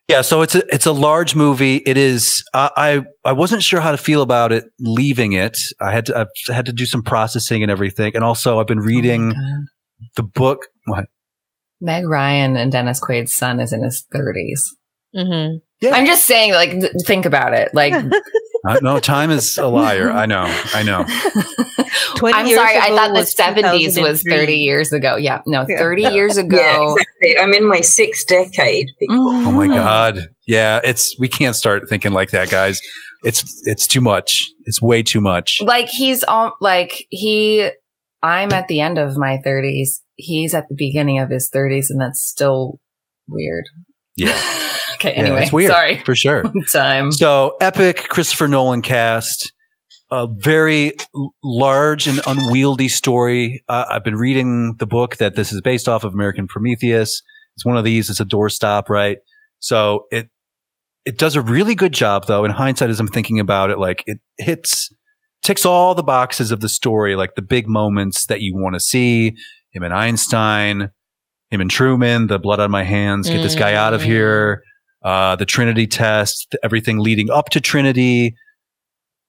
[0.08, 1.78] Yeah, so it's a it's a large movie.
[1.78, 2.44] It is.
[2.54, 5.58] Uh, I I wasn't sure how to feel about it leaving it.
[5.82, 8.80] I had to I've had to do some processing and everything, and also I've been
[8.80, 9.64] reading Oh
[10.16, 10.68] the book.
[10.86, 11.06] What?
[11.82, 14.76] Meg Ryan and Dennis Quaid's son is in his thirties.
[15.16, 15.58] Mm-hmm.
[15.82, 15.92] Yeah.
[15.96, 17.74] I'm just saying, like, th- think about it.
[17.74, 17.94] Like,
[18.68, 20.12] Uh, no, time is a liar.
[20.12, 20.44] I know.
[20.74, 21.06] I know.
[22.24, 25.16] I'm sorry, I thought the was 70s was 30 years ago.
[25.16, 25.78] Yeah, no, Yeah.
[25.78, 26.58] 30 years ago.
[26.58, 27.40] Yeah, exactly.
[27.40, 28.88] I'm in my sixth decade.
[29.10, 30.30] Oh Oh my god.
[30.48, 32.82] Yeah, it's we can't start thinking like that, guys.
[33.24, 34.50] It's it's too much.
[34.66, 35.62] It's way too much.
[35.62, 37.70] Like he's all like he
[38.24, 40.02] I'm at the end of my 30s.
[40.16, 42.80] He's at the beginning of his 30s and that's still
[43.28, 43.66] weird.
[44.18, 44.32] Yeah.
[44.96, 45.44] okay, Yeah, anyway.
[45.44, 46.00] it's weird Sorry.
[46.04, 46.44] for sure.
[46.72, 47.12] Time.
[47.12, 49.54] So epic Christopher Nolan cast,
[50.12, 50.94] a very
[51.44, 53.64] large and unwieldy story.
[53.70, 57.22] Uh, I've been reading the book that this is based off of American Prometheus.
[57.56, 58.10] It's one of these.
[58.10, 59.18] It's a doorstop, right?
[59.60, 60.30] So it
[61.06, 62.44] it does a really good job, though.
[62.44, 64.90] In hindsight, as I'm thinking about it, like it hits
[65.44, 68.80] ticks all the boxes of the story, like the big moments that you want to
[68.80, 69.36] see.
[69.72, 70.92] Him and Einstein,
[71.52, 74.06] him and Truman, the blood on my hands, get this guy out of Mm.
[74.06, 74.64] here
[75.04, 78.36] uh, the Trinity test, everything leading up to Trinity.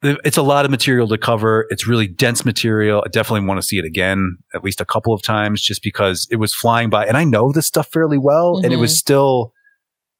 [0.02, 1.66] It's a lot of material to cover.
[1.70, 3.02] It's really dense material.
[3.04, 6.26] I definitely want to see it again at least a couple of times just because
[6.30, 7.04] it was flying by.
[7.06, 9.52] And I know this stuff fairly well, and it was still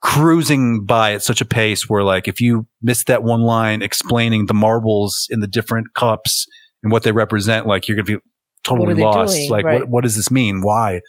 [0.03, 4.47] cruising by at such a pace where, like, if you missed that one line explaining
[4.47, 6.47] the marbles in the different cups
[6.83, 8.25] and what they represent, like, you're going to be
[8.65, 9.35] totally lost.
[9.35, 9.51] doing?
[9.51, 9.81] Like, Right.
[9.81, 10.61] what, what does this mean?
[10.63, 11.01] Why?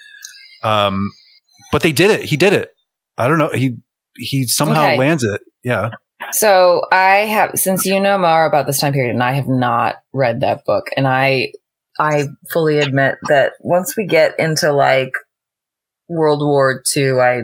[0.64, 1.12] Um,
[1.72, 2.24] but they did it.
[2.24, 2.70] He did it.
[3.18, 3.50] I don't know.
[3.50, 3.78] He
[4.18, 4.98] he somehow Okay.
[4.98, 5.42] lands it.
[5.64, 5.92] Yeah.
[6.32, 9.96] So I have, since you know more about this time period, and I have not
[10.14, 11.54] read that book, and I,
[11.98, 15.12] I fully admit that once we get into like
[16.10, 17.42] World War II, I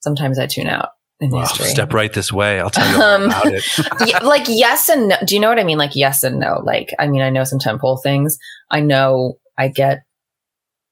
[0.00, 1.66] sometimes I tune out history.
[1.66, 2.60] step right this way.
[2.60, 3.64] I'll tell you Um, about it.
[4.06, 5.16] yeah, like yes and no.
[5.26, 5.78] Do you know what I mean?
[5.78, 6.60] Like yes and no.
[6.64, 8.38] Like I mean, I know some temple things.
[8.70, 10.02] I know I get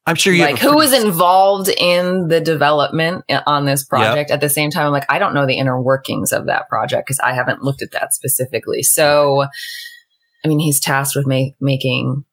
[0.07, 4.31] I'm sure you like have who was involved in the development on this project.
[4.31, 7.07] At the same time, I'm like I don't know the inner workings of that project
[7.07, 8.83] because I haven't looked at that specifically.
[8.83, 9.47] So,
[10.45, 12.25] I mean, he's tasked with ma- making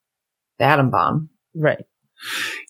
[0.59, 1.29] the atom bomb.
[1.55, 1.83] Right.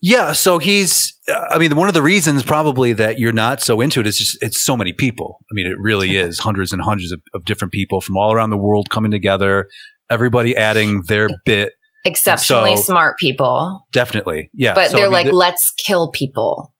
[0.01, 0.31] Yeah.
[0.31, 1.13] So he's.
[1.27, 4.17] uh, I mean, one of the reasons probably that you're not so into it is
[4.17, 5.39] just it's so many people.
[5.51, 8.51] I mean, it really is hundreds and hundreds of, of different people from all around
[8.51, 9.67] the world coming together.
[10.09, 11.73] Everybody adding their bit.
[12.05, 14.49] Exceptionally So- smart people, Definitely.
[14.53, 14.73] Yeah.
[14.73, 16.73] but So, they're I mean, like, the- let's kill people.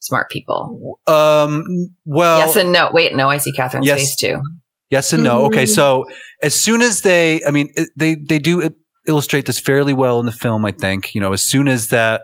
[0.00, 0.98] Smart people.
[1.06, 1.64] um.
[2.04, 2.38] Well.
[2.38, 2.90] yes and no.
[2.92, 3.98] Wait, no, I see Katherine's Yes.
[3.98, 4.40] face too.
[4.90, 5.44] Yes and no.
[5.46, 6.04] Okay, so
[6.42, 8.70] as soon as they, I mean, it, they they do i-
[9.08, 10.64] illustrate this fairly well in the film.
[10.64, 12.22] I think you know, as soon as that,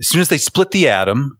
[0.00, 1.38] as soon as they split the atom,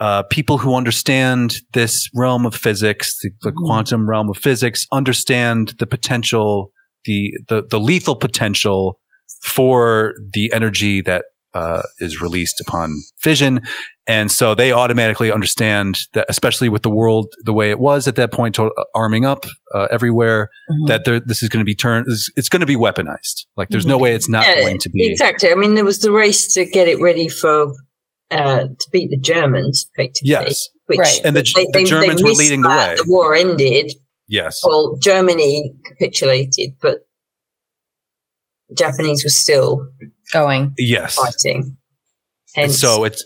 [0.00, 3.64] uh, people who understand this realm of physics, the, the Mhm.
[3.66, 6.70] quantum realm of physics, understand the potential,
[7.06, 8.98] the the the lethal potential
[9.42, 13.62] for the energy that uh, is released upon fission.
[14.06, 18.16] And so they automatically understand that, especially with the world the way it was at
[18.16, 20.88] that point, to, arming up uh, everywhere, Mhm.
[20.88, 23.46] that there, this is going to be turned, it's, it's going to be weaponized.
[23.56, 25.10] Like there's no way it's not Yeah, going to be.
[25.10, 25.50] Exactly.
[25.50, 27.72] I mean, there was the race to get it ready for
[28.30, 30.30] uh, to beat the Germans, effectively.
[30.30, 30.68] Yes.
[30.86, 31.20] Which Right.
[31.24, 31.42] And the,
[31.72, 32.94] the Germans were missed leading the way.
[32.96, 33.92] The war ended.
[34.28, 34.60] Yes.
[34.64, 37.06] Well, Germany capitulated, but
[38.76, 39.88] Japanese were still
[40.32, 40.74] Going.
[40.76, 41.14] Yes.
[41.14, 41.76] fighting.
[42.56, 42.64] Yes.
[42.64, 43.24] And so it's,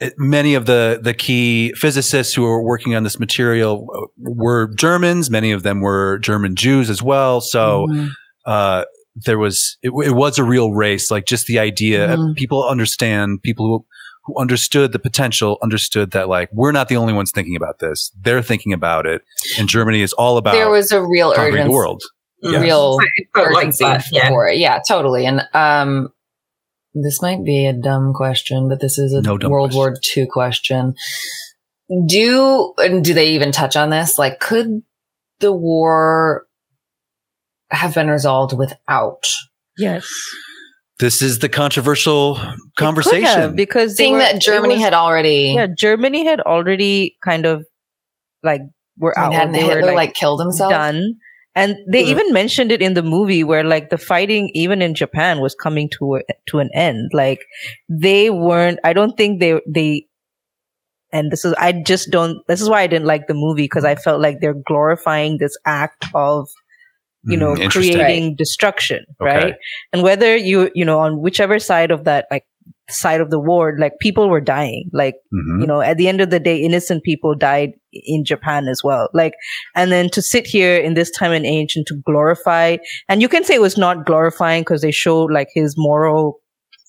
[0.00, 4.74] it, many of the, the key physicists who were working on this material uh, were
[4.74, 5.30] Germans.
[5.30, 7.40] Many of them were German Jews as well.
[7.40, 8.10] So, Mhm.
[8.46, 8.84] uh,
[9.26, 12.36] there was it, it was a real race like just the idea Mhm.
[12.36, 13.84] people understand people
[14.24, 17.78] who who understood the potential understood that like we're not the only ones thinking about
[17.78, 19.22] this they're thinking about it
[19.58, 21.64] and germany is all about there was a real urgency.
[21.64, 22.02] the world
[22.42, 24.28] mm, real it felt like that, yeah.
[24.28, 24.58] for it.
[24.58, 25.26] Yeah, totally.
[25.26, 26.12] And um,
[26.94, 30.26] this might be a dumb question, but this is a No dumb World War II
[30.26, 30.94] question.
[32.06, 34.18] Do and do they even touch on this?
[34.18, 34.82] Like, could
[35.40, 36.46] the war
[37.70, 39.26] have been resolved without
[39.76, 40.08] Yes.
[41.00, 44.94] This is the controversial It could have, conversation because seeing were- that Germany was- had
[44.94, 47.64] already yeah Germany had already kind of
[48.42, 48.62] like
[48.98, 49.30] were out.
[49.30, 50.70] mean, hadn't they Hitler were like, killed himself?
[50.70, 51.14] done.
[51.56, 52.08] And they Mhm.
[52.08, 55.88] even mentioned it in the movie where like the fighting even in Japan was coming
[55.98, 57.10] to a, to an end.
[57.12, 57.40] Like
[57.88, 60.06] they weren't I don't think they they
[61.12, 63.84] and this is I just don't this is why I didn't like the movie because
[63.84, 66.48] I felt like they're glorifying this act of
[67.24, 69.34] you know Mm, creating destruction, Okay.
[69.36, 69.54] right?
[69.92, 72.44] And whether you you know on whichever side of that like
[72.88, 75.60] side of the war like people were dying like Mhm.
[75.60, 79.08] you know at the end of the day innocent people died in japan as well
[79.14, 79.34] like
[79.76, 82.76] and then to sit here in this time and age and to glorify
[83.08, 86.40] and you can say it was not glorifying because they showed like his moral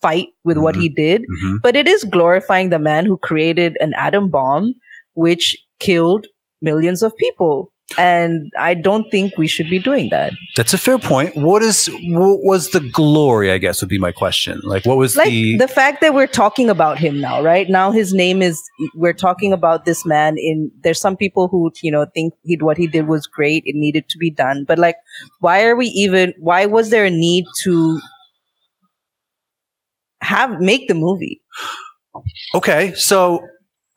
[0.01, 0.81] fight with what Mhm.
[0.81, 1.57] he did Mhm.
[1.61, 4.73] but it is glorifying the man who created an atom bomb
[5.13, 6.25] which killed
[6.63, 7.71] millions of people.
[7.97, 10.33] And I don't think we should be doing that.
[10.55, 11.35] That's a fair point.
[11.35, 13.51] What is what was the glory?
[13.51, 14.59] I guess would be my question.
[14.63, 17.69] Like, what was like the, the fact that we're talking about him now, right?
[17.69, 18.61] Now his name is
[18.95, 22.77] we're talking about this man in there's some people who, you know, think he what
[22.77, 24.65] he did was great, it needed to be done.
[24.67, 24.95] But like
[25.39, 27.99] why are we even why was there a need to
[30.21, 31.41] have make the movie?
[32.53, 33.47] Okay, so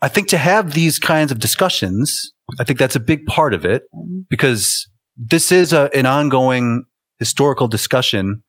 [0.01, 3.65] I think to have these kinds of discussions, I think that's a big part of
[3.65, 3.85] it
[4.29, 6.85] because this is a, an ongoing
[7.19, 8.43] historical discussion.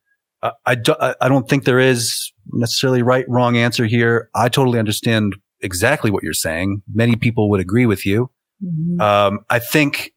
[0.43, 4.29] Uh, I, do, I don't think there is necessarily right wrong answer here.
[4.35, 6.81] I totally understand exactly what you're saying.
[6.93, 8.29] Many people would agree with you.
[8.99, 10.11] Um, I think.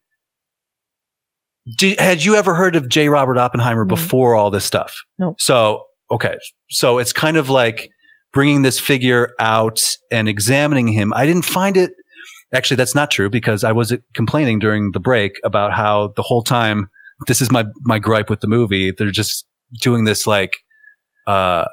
[1.77, 3.09] Do, had you ever heard of J.
[3.09, 3.95] Robert Oppenheimer No.
[3.95, 4.95] before all this stuff?
[5.19, 5.35] No.
[5.37, 6.37] So okay,
[6.69, 7.89] so it's kind of like
[8.33, 9.79] bringing this figure out
[10.11, 11.13] and examining him.
[11.13, 11.91] I didn't find it.
[12.53, 16.41] Actually, that's not true because I was complaining during the break about how the whole
[16.43, 16.89] time
[17.27, 18.91] this is my my gripe with the movie.
[18.91, 19.45] They're just
[19.79, 20.53] doing this like
[21.27, 21.65] uh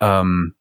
[0.00, 0.54] um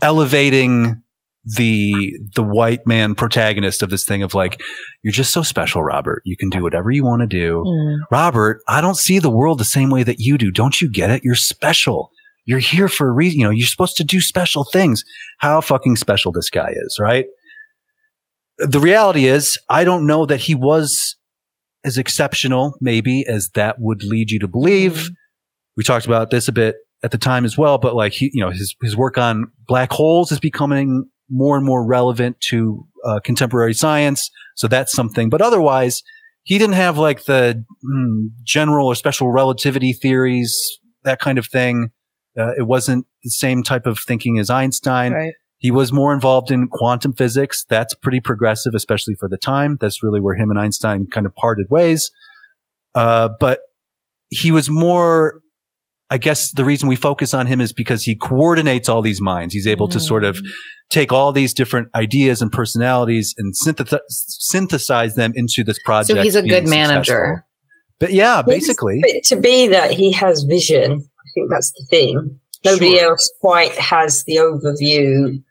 [0.00, 1.02] elevating
[1.44, 4.60] the the white man protagonist of this thing of like
[5.02, 6.22] you're just so special robert.
[6.24, 7.64] You can do whatever you want to do
[8.10, 10.50] robert i don't see the world the same way that you do.
[10.50, 11.24] Don't you get it?
[11.24, 12.10] You're special.
[12.44, 15.04] You're here for a reason you know you're supposed to do special things.
[15.38, 17.26] How fucking special this guy is right
[18.58, 21.16] the reality is i don't know that he was
[21.84, 25.08] as exceptional maybe as that would lead you to believe
[25.76, 28.40] we talked about this a bit at the time as well, but like he, you
[28.40, 33.20] know, his, his work on black holes is becoming more and more relevant to uh,
[33.20, 34.30] contemporary science.
[34.56, 36.02] So that's something, but otherwise
[36.42, 40.58] he didn't have like the mm, general or special relativity theories,
[41.04, 41.90] that kind of thing.
[42.36, 45.12] Uh, it wasn't the same type of thinking as Einstein.
[45.12, 45.34] Right.
[45.58, 47.64] He was more involved in quantum physics.
[47.68, 49.76] That's pretty progressive, especially for the time.
[49.80, 52.10] That's really where him and Einstein kind of parted ways.
[52.94, 53.60] Uh, but
[54.30, 55.40] he was more,
[56.10, 59.52] I guess the reason we focus on him is because he coordinates all these minds.
[59.52, 60.38] He's able to sort of
[60.90, 66.16] take all these different ideas and personalities and synthesize, synthesize them into this project.
[66.16, 67.02] So he's a good manager.
[67.02, 67.44] successful.
[67.98, 69.00] But yeah, basically.
[69.02, 72.38] But to be that he has vision, I think that's the thing.
[72.64, 73.10] Nobody Sure.
[73.10, 75.42] else quite has the overview of Ex-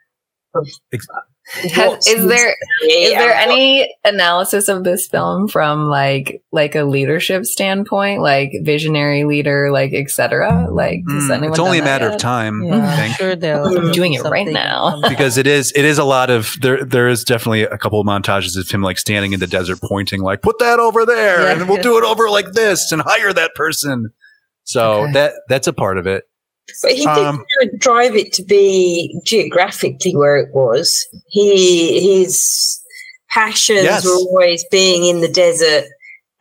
[1.74, 2.56] Has- is there
[2.90, 9.24] is there any analysis of this film from like like a leadership standpoint, like visionary
[9.24, 10.68] leader, like etc.?
[10.70, 13.16] Like Mm, it's only a done that matter of time, Yeah, I I'm think.
[13.18, 15.00] sure they'll I'm doing it right now.
[15.10, 18.06] because it is it is a lot of there there is definitely a couple of
[18.06, 21.52] montages of him like standing in the desert pointing like put that over there Yeah.
[21.62, 24.10] and we'll do it over like this and hire that person
[24.66, 25.14] so Okay.
[25.14, 26.26] that that's a part of it
[26.82, 31.06] But he Um, didn't drive it to be geographically where it was.
[31.28, 32.80] He his
[33.30, 34.06] passions Yes.
[34.06, 35.86] were always being in the desert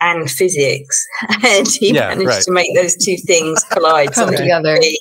[0.00, 1.04] and physics,
[1.44, 2.42] and he Yeah, managed right.
[2.42, 4.12] to make those two things collide.
[4.12, 4.76] Come together.
[4.80, 4.98] they-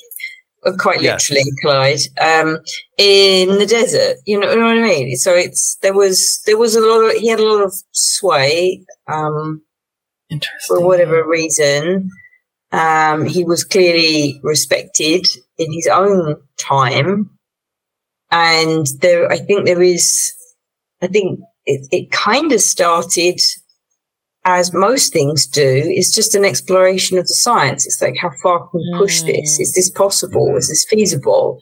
[0.80, 1.30] quite Yes.
[1.30, 2.58] literally collide um,
[2.98, 4.16] in the desert.
[4.26, 5.16] You know, you know what I mean?
[5.16, 8.84] So it's there was there was a lot of he had a lot of sway.
[9.06, 9.62] Um,
[10.66, 12.10] for whatever reason.
[12.72, 15.26] Um, he was clearly respected
[15.58, 17.30] in his own time.
[18.30, 20.32] And there, I think there is,
[21.00, 23.40] I think it, it kind of started
[24.44, 25.82] as most things do.
[25.84, 27.86] It's just an exploration of the science.
[27.86, 29.58] It's like, how far can we push this?
[29.58, 30.56] Is this possible?
[30.56, 31.60] Is this feasible?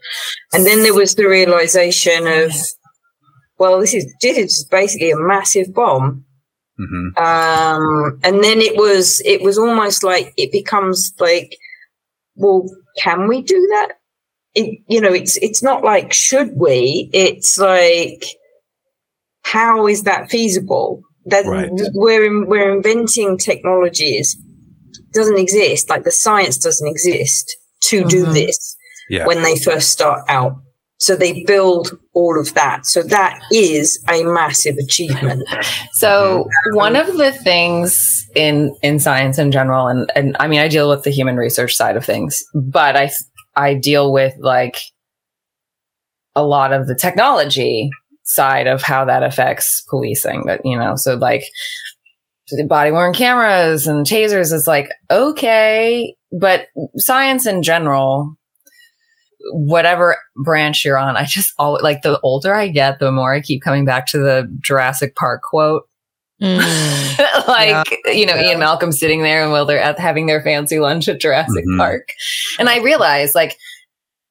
[0.52, 2.52] And then there was the realization of,
[3.58, 6.23] well, this is, this is basically a massive bomb
[6.76, 11.56] hmm um and then it was it was almost like it becomes like
[12.36, 12.64] well
[13.02, 13.92] can we do that?
[14.54, 17.10] It, you know it's it's not like should we?
[17.12, 18.24] It's like
[19.42, 21.02] how is that feasible?
[21.26, 21.70] That Right.
[21.94, 24.36] we're in, we're inventing technologies
[25.12, 25.88] doesn't exist.
[25.88, 28.34] Like the science doesn't exist to do Mhm.
[28.34, 28.76] this
[29.08, 29.26] yeah.
[29.26, 30.56] when they first start out
[31.04, 35.42] so they build all of that so that is a massive achievement
[35.94, 36.76] So mm-hmm.
[36.76, 40.90] one of the things in in science in general, and and I mean, I deal
[40.90, 43.10] with the human research side of things, but I
[43.56, 44.78] I deal with like
[46.34, 47.90] a lot of the technology
[48.24, 50.44] side of how that affects policing.
[50.46, 51.44] That you know, so like
[52.66, 54.52] body worn cameras and tasers.
[54.52, 58.36] is like okay, but science in general.
[59.52, 63.40] Whatever branch you're on, I just always like the older I get, the more I
[63.40, 65.84] keep coming back to the Jurassic Park quote
[66.42, 66.58] Mm.
[67.48, 71.08] like you know Ian Malcolm sitting there and while they're at having their fancy lunch
[71.08, 71.78] at Jurassic Mhm.
[71.78, 72.08] Park,
[72.58, 73.56] and I realized like,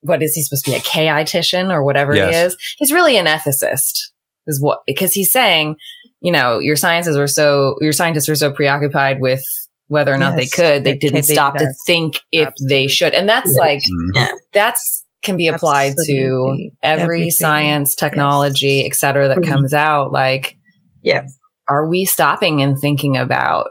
[0.02, 2.58] what is he supposed to be a chaotician or whatever he is?
[2.78, 4.00] He's really an ethicist.
[4.48, 5.78] is what because he's saying,
[6.20, 9.42] you know, your sciences are so your scientists are so preoccupied with
[9.88, 10.52] whether or not Yes.
[10.52, 13.14] they could, they They- didn't they- stop to think if they should.
[13.14, 13.62] And that's Yeah.
[13.66, 13.80] like
[14.18, 14.30] Mhm.
[14.52, 17.32] that's can be applied to every Everything.
[17.32, 19.48] science, technology, et cetera, that Mhm.
[19.48, 20.12] comes out.
[20.12, 20.58] Like,
[21.02, 21.26] Yeah.
[21.70, 23.68] are we stopping and thinking about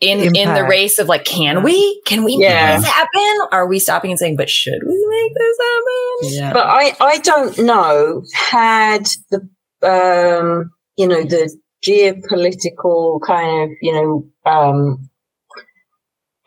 [0.00, 2.00] in in the race of like, can we?
[2.06, 2.68] Can we Yeah.
[2.68, 3.48] make this happen?
[3.52, 6.42] Are we stopping and saying, but should we make this happen?
[6.42, 6.52] Yeah.
[6.54, 9.40] But I, I don't know had the
[9.82, 11.54] um you know the
[11.86, 15.08] geopolitical kind of you know um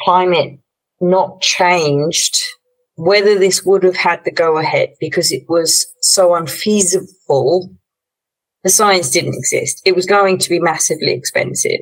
[0.02, 0.60] climate
[1.02, 2.38] not changed
[2.96, 7.70] whether this would have had the go ahead because it was so unfeasible
[8.64, 11.82] the science didn't exist it was going to be massively expensive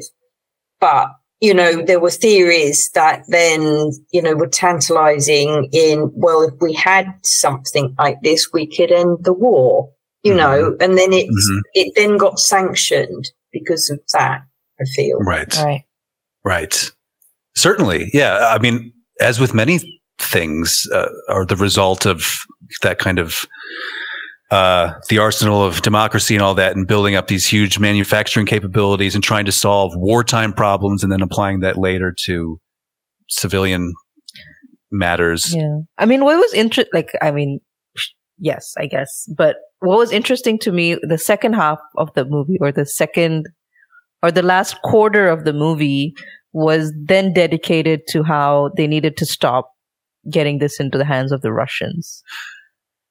[0.79, 1.09] but
[1.39, 6.73] you know there were theories that then you know were tantalizing in well if we
[6.73, 9.89] had something like this we could end the war
[10.23, 11.59] you know and then it Mhm.
[11.73, 14.41] it then got sanctioned because of that
[14.79, 15.53] i feel Right.
[15.57, 15.83] Right.
[16.43, 16.91] Right.
[17.55, 18.09] Certainly.
[18.13, 18.37] Yeah.
[18.55, 22.25] I mean, as with many things, uh, are the result of
[22.81, 23.45] that kind of
[24.51, 29.15] uh, the arsenal of democracy and all that, and building up these huge manufacturing capabilities
[29.15, 32.59] and trying to solve wartime problems, and then applying that later to
[33.29, 33.93] civilian
[34.91, 35.55] matters.
[35.55, 35.79] Yeah.
[35.97, 37.59] I mean, what was inter like, I mean,
[38.37, 42.57] yes, I guess, but what was interesting to me, the second half of the movie
[42.59, 43.47] or the second
[44.21, 46.13] or the last quarter of the movie
[46.53, 49.71] was then dedicated to how they needed to stop
[50.29, 52.21] getting this into the hands of the Russians,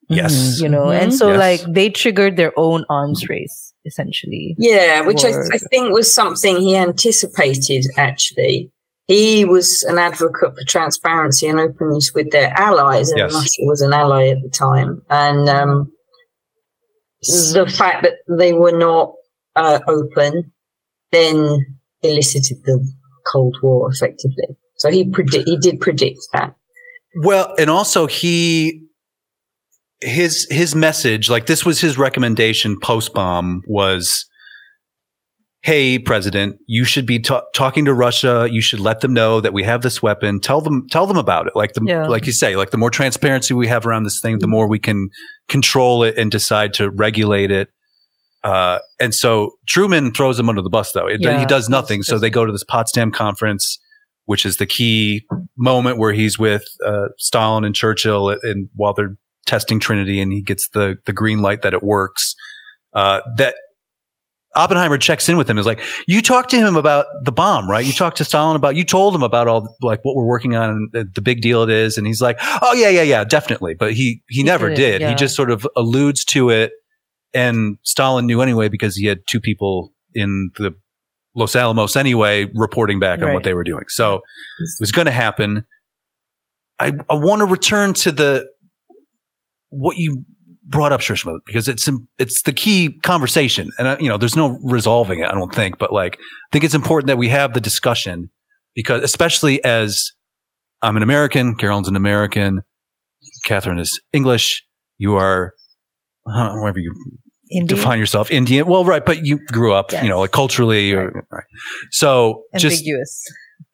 [0.09, 0.61] Yes.
[0.61, 1.17] you know, and Mhm.
[1.17, 1.39] so Yes.
[1.65, 4.55] like they triggered their own arms race essentially.
[4.59, 8.71] Yeah, which I, I think was something he anticipated, actually.
[9.07, 13.33] He was an advocate for transparency and openness with their allies, and Yes.
[13.35, 15.01] Russia was an ally at the time.
[15.11, 15.91] And um,
[17.23, 19.15] the fact that they were not
[19.57, 20.53] uh, open
[21.13, 22.87] then elicited the
[23.27, 24.57] Cold War effectively.
[24.77, 26.55] So he predict he did predict that.
[27.17, 28.87] Well, and also he
[30.01, 34.27] his his message, like this was his recommendation post bomb was
[35.63, 38.49] Hey, president, you should be ta- talking to Russia.
[38.51, 40.41] You should let them know that we have this weapon.
[40.41, 41.53] Tell them, tell them about it.
[41.55, 42.07] Like the, Yeah.
[42.07, 44.79] like you say, like the more transparency we have around this thing, the more we
[44.79, 45.11] can
[45.51, 47.69] control it and decide to regulate it.
[48.43, 51.07] Uh, and so Truman throws him under the bus, though.
[51.07, 51.39] It, Yeah.
[51.39, 52.03] he does nothing.
[52.05, 53.79] So they go to this Potsdam conference,
[54.31, 55.27] which is the key
[55.57, 60.41] moment where he's with uh, Stalin and Churchill, and while they're testing Trinity, and he
[60.41, 62.37] gets the the green light that it works.
[62.93, 63.57] Uh, that
[64.55, 67.85] Oppenheimer checks in with him is like, you talked to him about the bomb, right?
[67.85, 70.71] You talked to Stalin about, you told him about all like what we're working on
[70.71, 73.75] and the, the big deal it is, and he's like, oh yeah, yeah, yeah, definitely.
[73.75, 75.09] But he he, never did, did.
[75.09, 76.71] He just sort of alludes to it,
[77.35, 80.73] and Stalin knew anyway because he had two people in the
[81.35, 83.85] Los Alamos anyway reporting back on what they were doing.
[83.89, 85.65] So it was going to happen.
[86.79, 88.49] I, I want to return to the
[89.69, 90.25] what you
[90.65, 94.59] brought up, Shrishma, because it's it's the key conversation, and uh, you know, there's no
[94.63, 95.29] resolving it.
[95.29, 98.31] I don't think, but like, I think it's important that we have the discussion
[98.75, 100.13] because, especially as
[100.83, 102.63] I'm an American, Carolyn's an American,
[103.45, 104.65] Katherine is English.
[104.99, 105.55] You are,
[106.27, 106.95] uh, whatever you
[107.51, 107.77] India?
[107.77, 108.67] define yourself, Indian.
[108.67, 110.03] Well, right, but you grew up, Yes.
[110.03, 111.45] you know, like culturally, or right.
[111.91, 113.25] So just ambiguous.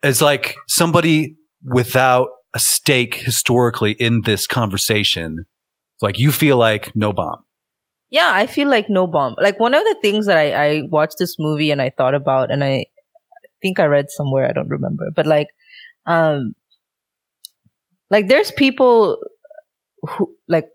[0.03, 5.45] as like somebody without a stake historically in this conversation,
[6.01, 7.43] like you feel like no bomb.
[8.09, 9.35] Yeah, I feel like no bomb.
[9.41, 12.51] Like one of the things that I, I watched this movie and I thought about,
[12.51, 12.85] and I
[13.61, 15.47] think I read somewhere, I don't remember, but like,
[16.05, 16.55] um,
[18.09, 19.17] like there's people
[20.03, 20.69] who like,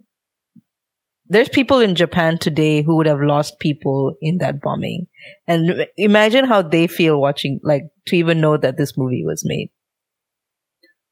[1.33, 5.07] there's people in Japan today who would have lost people in that bombing.
[5.49, 9.71] And imagine how they feel watching, like, to even know that this movie was made.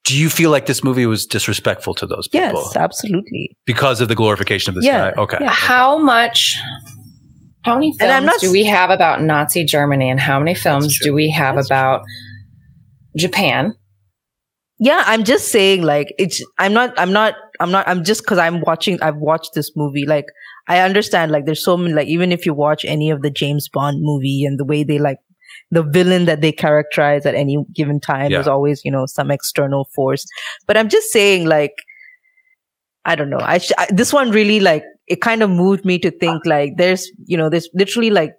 [0.05, 3.57] Do you feel like this movie was disrespectful to those people Yes, absolutely.
[3.64, 5.23] because of the glorification of this Yeah, guy?
[5.23, 5.39] Okay.
[5.41, 5.51] yeah.
[5.51, 6.59] How much?
[7.64, 10.55] How many And I'm films not do we have about Nazi Germany, and how many
[10.55, 12.03] films do we have about
[13.16, 13.75] Japan?
[14.81, 18.39] Yeah i'm just saying like it's i'm not i'm not i'm not i'm just because
[18.39, 20.24] i'm watching i've watched this movie like
[20.68, 23.68] i understand like there's so many like even if you watch any of the james
[23.68, 25.18] bond movie and the way they like
[25.70, 28.41] the villain that they characterize at any given time Yeah.
[28.41, 30.24] is always you know some external force
[30.66, 31.74] but i'm just saying like
[33.05, 35.99] i don't know I, sh- I this one really like it kind of moved me
[36.01, 38.35] to think like there's you know there's literally like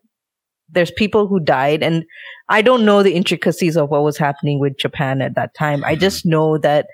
[0.70, 2.06] there's people who died and
[2.52, 5.84] I don't know the intricacies of what was happening with Japan at that time.
[5.86, 6.88] I just know that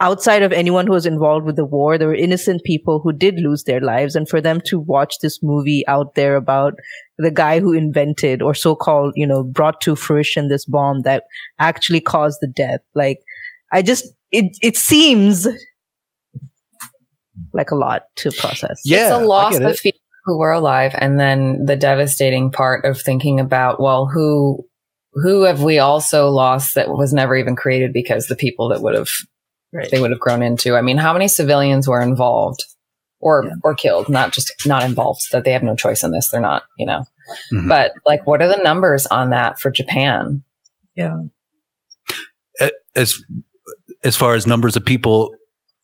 [0.00, 3.36] outside of anyone who was involved with the war, there were innocent people who did
[3.38, 4.16] lose their lives.
[4.16, 6.74] And for them to watch this movie out there about
[7.18, 11.22] the guy who invented or so-called, you know, brought to fruition this bomb that
[11.60, 13.20] actually caused the death, like,
[13.72, 15.46] I just, it, it seems
[17.52, 18.82] like a lot to process.
[18.84, 19.96] Yeah, it's a I loss of it.
[20.24, 24.64] People who were alive, and then the devastating part of thinking about, well, who
[25.22, 28.94] who have we also lost that was never even created because the people that would
[28.94, 29.08] have
[29.72, 29.88] Right.
[29.90, 30.76] they would have grown into.
[30.76, 32.64] I mean, how many civilians were involved
[33.20, 33.52] or Yeah.
[33.64, 34.08] or killed?
[34.08, 36.30] Not just not involved that they have no choice in this.
[36.30, 37.04] They're not, you know.
[37.52, 37.68] Mhm.
[37.68, 40.42] But like, what are the numbers on that for Japan?
[40.96, 41.16] Yeah.
[42.96, 43.14] as
[44.04, 45.34] as far as numbers of people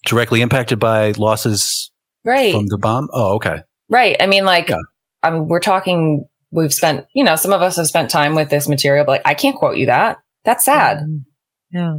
[0.07, 1.91] directly impacted by losses
[2.25, 2.53] Right.
[2.53, 3.09] from the bomb.
[3.13, 3.63] Oh, okay.
[3.91, 4.17] Right.
[4.21, 4.77] I mean, like, Yeah.
[5.23, 8.49] I mean, we're talking, we've spent, you know, some of us have spent time with
[8.49, 10.19] this material, but like, I can't quote you that.
[10.45, 10.99] That's sad.
[10.99, 11.25] Mm.
[11.73, 11.95] Yeah.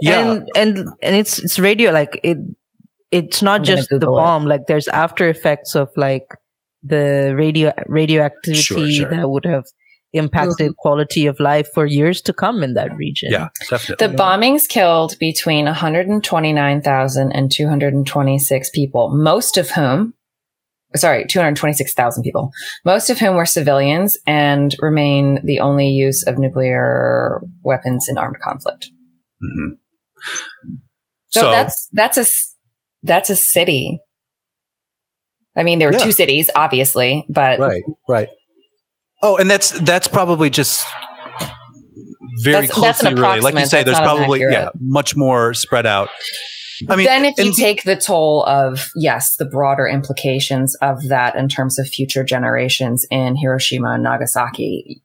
[0.00, 0.20] Yeah.
[0.32, 2.36] And and and it's it's radio like it
[3.10, 4.20] it's not I'm just the Google it.
[4.20, 6.26] bomb, like there's after effects of like
[6.84, 9.10] the radio radioactivity Sure, sure.
[9.10, 9.64] that would have
[10.12, 13.30] impacted quality of life for years to come in that region.
[13.32, 14.06] yeah, definitely.
[14.06, 20.14] The bombings killed between 129,000 and 226 people, most of whom,
[20.96, 22.50] sorry, 226,000 people,
[22.84, 28.38] most of whom were civilians and remain the only use of nuclear weapons in armed
[28.42, 28.90] conflict.
[29.42, 29.76] Mhm.
[31.30, 32.24] So, So, that's that's a
[33.02, 34.00] that's a city.
[35.56, 36.04] I mean, there were Yeah.
[36.04, 38.28] two cities, obviously, but right, right.
[39.22, 40.82] Oh, and that's that's probably just
[42.42, 43.42] very That's- that's closely related.
[43.44, 46.08] Like you say, there's probably yeah much more spread out.
[46.88, 51.34] I mean, then if you take the toll of yes, the broader implications of that
[51.36, 55.02] in terms of future generations in Hiroshima and Nagasaki,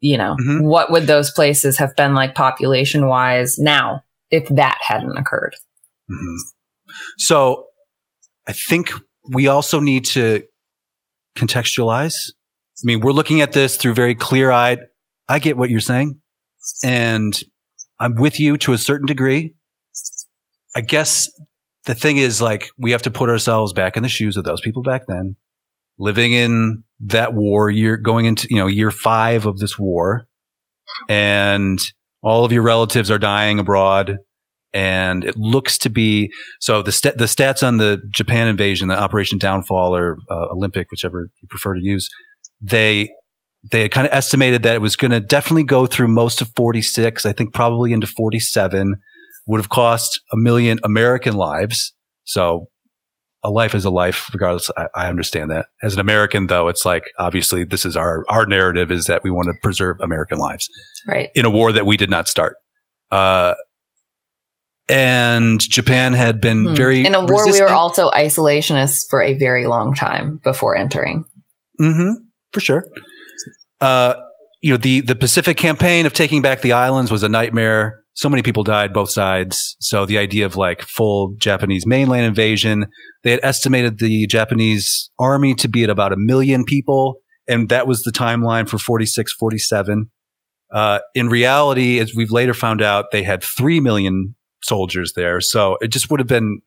[0.00, 0.62] you know, Mhm.
[0.62, 5.54] what would those places have been like population wise now if that hadn't occurred?
[6.10, 6.36] Mhm.
[7.18, 7.66] So
[8.46, 8.90] I think
[9.30, 10.42] we also need to
[11.36, 12.14] contextualize.
[12.32, 14.80] I mean, we're looking at this through very clear eyed.
[15.28, 16.20] I get what you're saying.
[16.82, 17.38] And
[18.00, 19.54] I'm with you to a certain degree.
[20.74, 21.28] I guess
[21.84, 24.60] the thing is like we have to put ourselves back in the shoes of those
[24.60, 25.36] people back then,
[25.98, 30.26] living in that war year, going into, you know, year five of this war.
[31.08, 31.78] And
[32.22, 34.18] all of your relatives are dying abroad.
[34.74, 39.00] And it looks to be so the sta- the stats on the Japan invasion, the
[39.00, 42.08] Operation Downfall or uh, Olympic, whichever you prefer to use,
[42.60, 43.08] they
[43.70, 46.52] they had kind of estimated that it was going to definitely go through most of
[46.54, 48.96] 46, I think probably into 47,
[49.48, 51.92] would have cost a million American lives.
[52.24, 52.68] So
[53.42, 54.70] a life is a life, regardless.
[54.76, 55.66] I, I understand that.
[55.82, 59.30] As an American, though, it's like obviously this is our our narrative is that we
[59.30, 60.68] want to preserve American lives
[61.06, 61.30] Right.
[61.34, 62.56] in a war that we did not start.
[63.10, 63.54] Uh,
[64.88, 66.74] and Japan had been Hmm.
[66.74, 71.24] very in a war, we were also isolationists for a very long time before entering.
[71.78, 72.12] hmm
[72.52, 72.84] for sure.
[73.80, 74.14] Uh,
[74.62, 78.02] you know, the, the Pacific campaign of taking back the islands was a nightmare.
[78.18, 79.76] So many people died both sides.
[79.78, 82.86] So the idea of like full Japanese mainland invasion,
[83.22, 87.20] they had estimated the Japanese army to be at about a million people.
[87.46, 90.10] And that was the timeline for 46, 47.
[90.74, 95.40] Uh, in reality, as we've later found out, they had 3 million soldiers there.
[95.40, 96.60] So it just would have been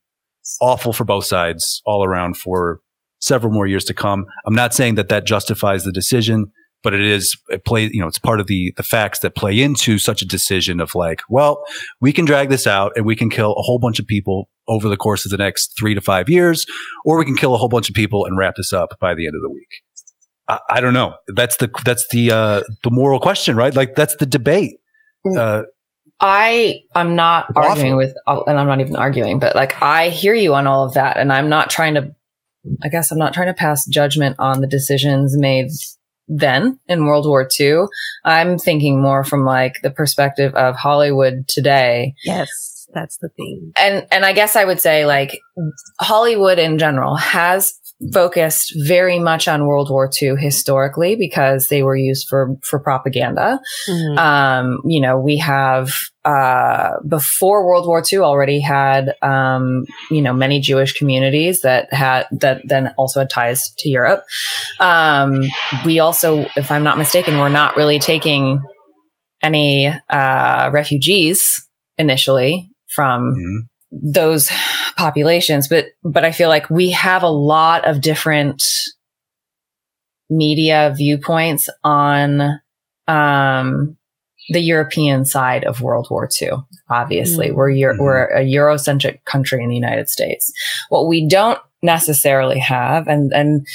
[0.61, 2.79] awful for both sides all around for
[3.19, 4.25] several more years to come.
[4.45, 6.45] I'm not saying that that justifies the decision,
[6.83, 7.89] but it is it play.
[7.91, 10.95] You know, it's part of the the facts that play into such a decision of
[10.95, 11.63] like, well,
[11.99, 14.87] we can drag this out and we can kill a whole bunch of people over
[14.87, 16.65] the course of the next three to five years,
[17.05, 19.25] or we can kill a whole bunch of people and wrap this up by the
[19.25, 19.83] end of the week.
[20.47, 21.15] I, I don't know.
[21.27, 23.73] That's the that's the uh, the moral question, right?
[23.75, 24.77] Like that's the debate.
[25.37, 25.63] Uh,
[26.19, 27.69] I I'm not Awful.
[27.71, 30.93] arguing with, and I'm not even arguing, but like I hear you on all of
[30.93, 32.15] that, and I'm not trying to.
[32.83, 35.71] I guess I'm not trying to pass judgment on the decisions made
[36.33, 37.83] then in World War II.
[38.23, 43.71] I'm thinking more from like the perspective of Hollywood today, Yes, that's the thing.
[43.77, 45.39] and and I guess I would say like
[45.99, 47.73] Hollywood in general has
[48.13, 53.59] focused very much on World War II historically because they were used for for propaganda.
[53.87, 54.17] Mm-hmm.
[54.17, 55.93] Um, you know, we have
[56.25, 62.27] uh, before World War II already had um, you know many Jewish communities that had
[62.31, 64.23] that then also had ties to Europe.
[64.79, 65.43] Um,
[65.85, 68.61] we also, if I'm not mistaken, we're not really taking
[69.41, 73.70] any uh, refugees initially from mhm.
[73.91, 74.49] Those
[74.97, 78.63] populations but but i feel like we have a lot of different
[80.29, 82.59] media viewpoints on
[83.07, 83.97] um
[84.49, 86.49] the European side of World War II.
[86.89, 87.55] Obviously, Mm.
[87.55, 90.51] we're Euro- we're a Eurocentric country in the United States.
[90.89, 93.65] What we don't necessarily have, and and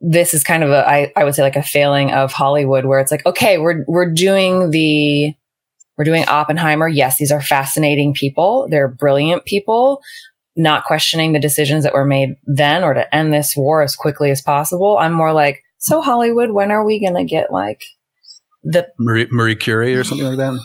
[0.00, 3.00] this is kind of a I, I would say like a failing of Hollywood, where
[3.00, 5.34] it's like, okay, we're we're doing the
[5.98, 6.88] we're doing Oppenheimer.
[6.88, 8.68] Yes, these are fascinating people.
[8.70, 10.00] They're brilliant people.
[10.56, 14.30] Not questioning the decisions that were made then or to end this war as quickly
[14.30, 14.96] as possible.
[14.98, 17.82] I'm more like, so Hollywood, when are we gonna get like
[18.62, 20.58] the Marie, Marie Curie or something like that.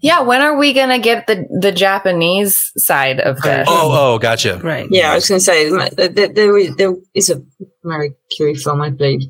[0.00, 3.66] yeah, when are we gonna get the the Japanese side of this?
[3.70, 4.58] Oh, oh, gotcha.
[4.62, 4.86] Right.
[4.90, 7.42] Yeah, I was going to say that there, there, is, there is a
[7.82, 9.22] Marie Curie film, I believe.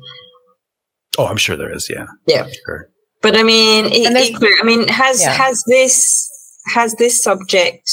[1.17, 1.89] Oh, I'm sure there is.
[1.89, 2.05] Yeah.
[2.27, 2.47] Yeah.
[2.65, 2.89] Sure.
[3.23, 5.31] But I mean, it, And equally- I mean, has Yeah.
[5.33, 6.29] has this
[6.75, 7.89] has this subject?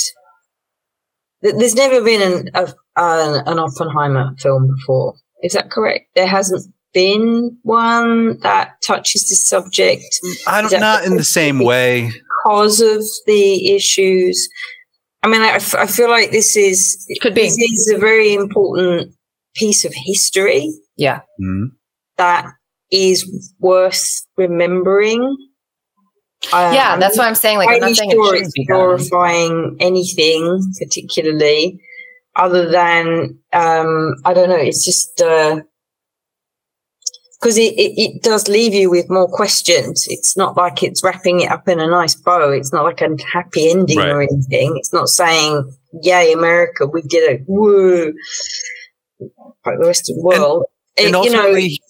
[1.42, 2.64] There's never been an a,
[2.96, 5.14] an, an Oppenheimer film before.
[5.42, 6.06] Is that correct?
[6.14, 10.02] There hasn't been one that touches this subject
[10.46, 12.10] I don't Is that- not in the same way.
[12.44, 14.48] because of the issues.
[15.22, 17.42] I mean, I, f- I feel like this is Could be.
[17.42, 19.14] this is a very important
[19.54, 21.20] piece of history Yeah.
[21.40, 21.72] Mhm.
[22.16, 22.46] that
[22.90, 23.24] is
[23.60, 24.02] worth
[24.36, 25.22] remembering.
[26.52, 27.58] Uh, yeah, that's what I'm saying.
[27.58, 31.78] Like, I'm not saying sure shouldn't it's glorifying anything particularly,
[32.36, 34.56] other than um, I don't know.
[34.56, 35.16] It's just
[37.40, 40.06] because it, it it does leave you with more questions.
[40.08, 42.50] It's not like it's wrapping it up in a nice bow.
[42.50, 44.74] It's not like a happy ending or anything.
[44.76, 45.70] It's not saying
[46.02, 48.14] "Yay, America, we did it!" Woo,
[49.20, 50.64] like the rest of the world.
[50.96, 51.80] And It- you know, ultimately,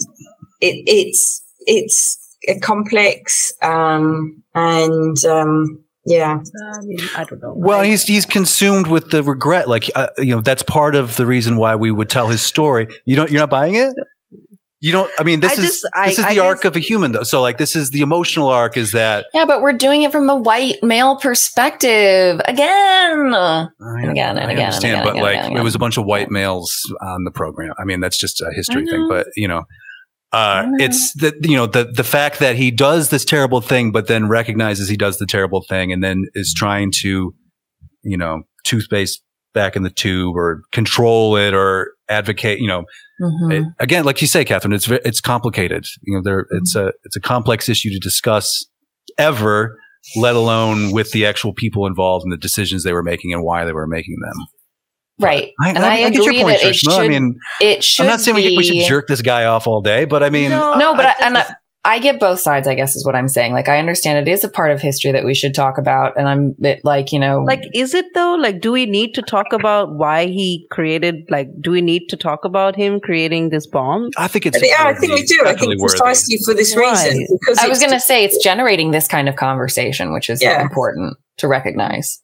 [0.61, 6.39] it, it's it's a complex um, and um, yeah.
[6.39, 7.53] I, mean, I don't know.
[7.57, 9.69] well, he's he's consumed with the regret.
[9.69, 12.89] Like uh, you know, that's part of the reason why we would tell his story.
[13.05, 13.31] You don't.
[13.31, 13.95] You're not buying it.
[14.83, 15.11] You don't.
[15.19, 16.79] I mean, this I is just- I- this is I the arc guess- of a
[16.79, 17.23] human, though.
[17.23, 18.79] So, like, this is the emotional arc.
[18.79, 23.35] Is that Yeah, but we're doing it from a white male perspective again.
[23.35, 25.75] I, And again, and I again, and understand, again, but again, like, again, it was
[25.75, 27.75] a bunch of white males on the program.
[27.79, 29.07] I mean, that's just a history thing.
[29.07, 29.65] But you know,
[30.33, 34.07] uh, it's the you know the the fact that he does this terrible thing, but
[34.07, 37.35] then recognizes he does the terrible thing, and then is trying to,
[38.03, 39.23] you know, toothpaste
[39.53, 42.61] back in the tube or control it or advocate.
[42.61, 42.85] You know,
[43.21, 43.53] Mhm.
[43.53, 45.85] it- again, like you say, Katherine, it's it's complicated.
[46.03, 46.89] You know, there it's Mm-hmm.
[46.89, 48.67] a it's a complex issue to discuss
[49.19, 49.77] ever,
[50.17, 53.65] let alone with the actual people involved and the decisions they were making and why
[53.65, 54.47] they were making them.
[55.21, 55.53] Right.
[55.61, 56.87] I, and I, I, I get your agree point, that it Trish.
[56.87, 57.05] No, should.
[57.05, 58.03] I mean, it should.
[58.05, 60.31] I'm not saying we, be, we should jerk this guy off all day, but I
[60.31, 60.75] mean, No.
[60.75, 62.69] No, but I, and I, I get both sides.
[62.69, 63.55] I guess is what I'm saying.
[63.55, 66.29] Like I understand it is a part of history that we should talk about, and
[66.29, 69.55] I'm it, like you know, like is it though like do we need to talk
[69.55, 74.11] about why he created like do we need to talk about him creating this bomb
[74.19, 74.61] I think it's.
[74.63, 75.41] yeah, I think we do.
[75.41, 75.99] I definitely think worthy.
[75.99, 76.91] precisely for this Right.
[77.13, 77.27] reason.
[77.41, 80.61] Because I was going to say it's generating this kind of conversation, which is Yeah.
[80.61, 82.21] important to recognize.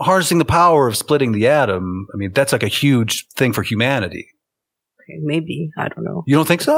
[0.00, 2.06] Harnessing the power of splitting the atom.
[2.12, 4.26] I mean, that's like a huge thing for humanity.
[5.00, 6.76] okay, maybe i don't know You don't think so?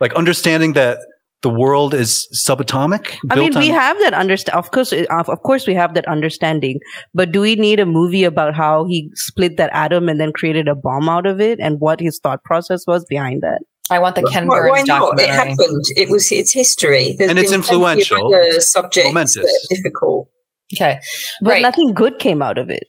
[0.00, 0.98] Like understanding that
[1.42, 3.16] the world is subatomic.
[3.30, 4.56] I mean, we on- have that understand.
[4.58, 6.80] Of course, uh, of of course, we have that understanding.
[7.12, 10.68] But do we need a movie about how he split that atom and then created
[10.68, 13.60] a bomb out of it, and what his thought process was behind that?
[13.90, 15.20] I want the Ken Why, Burns why not?
[15.20, 15.84] It happened.
[16.02, 17.14] It was it's history.
[17.18, 18.34] There's And it's been plenty of influential.
[18.34, 19.34] other subjects Momentous.
[19.34, 20.28] that are difficult.
[20.76, 20.98] Okay,
[21.40, 21.62] But right.
[21.62, 22.84] nothing good came out of it.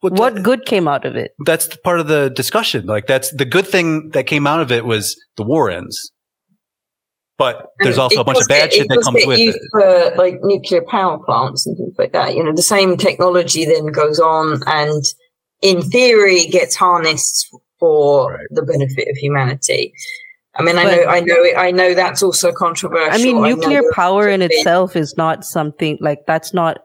[0.00, 1.32] What- What good came out of it?
[1.44, 2.86] That's part of the discussion.
[2.86, 6.12] Like that's the good thing that came out of it was the war ends.
[7.38, 9.38] But there's And also a bunch of bad get- shit it that comes get with
[9.38, 9.62] used it.
[9.72, 12.34] For like nuclear power plants and things like that.
[12.34, 15.02] You know, the same technology then goes on and
[15.62, 17.48] in theory gets harnessed
[17.80, 18.46] for Right.
[18.50, 19.92] the benefit of humanity.
[20.54, 23.12] I mean, I But- know, I know, I know that's also controversial.
[23.20, 26.78] I mean, nuclear that- power in itself is not something like that's not.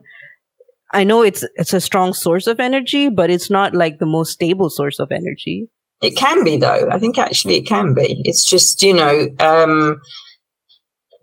[0.93, 4.31] I know it's it's a strong source of energy, but it's not like the most
[4.31, 5.67] stable source of energy.
[6.01, 6.87] It can be though.
[6.91, 8.21] I think actually it can be.
[8.23, 9.99] It's just you know um,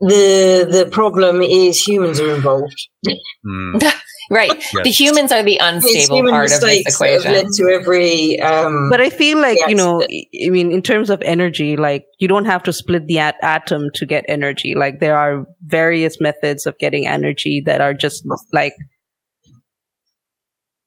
[0.01, 2.89] the the problem is humans are involved.
[3.07, 3.93] Mm.
[4.31, 4.51] right.
[4.55, 4.73] Yes.
[4.85, 7.33] The humans are the It's unstable human part of this mistakes that have equation.
[7.33, 8.41] led to every.
[8.41, 12.29] Um, But I feel like you know, I mean, in terms of energy, like you
[12.29, 14.75] don't have to split the at- atom to get energy.
[14.75, 18.75] Like there are various methods of getting energy that are just like.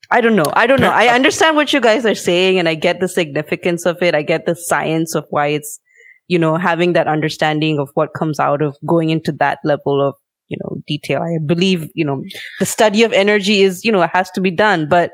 [0.10, 0.52] I don't know.
[0.54, 0.90] I don't know.
[0.92, 4.16] I understand what you guys are saying and I get the significance of it.
[4.16, 5.80] I get the science of why it's,
[6.28, 10.16] you know, having that understanding of what comes out of going into that level of,
[10.48, 11.22] you know, detail.
[11.22, 12.24] I believe, you know,
[12.60, 15.12] the study of energy is, you know, it has to be done, but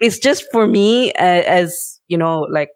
[0.00, 2.68] it's just for me uh, as, you know, like,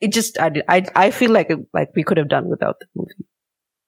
[0.00, 2.86] it just, I, I, I feel like, it, like we could have done without the
[2.94, 3.10] movie.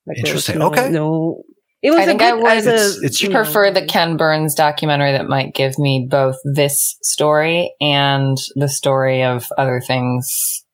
[0.07, 0.59] Like, Interesting.
[0.59, 0.91] no- Okay.
[0.91, 1.43] No,
[1.83, 3.71] it was I a think good I would- as a, It's- it's- you know, prefer
[3.71, 9.47] the Ken Burns documentary that might give me both this story and the story of
[9.57, 10.65] other things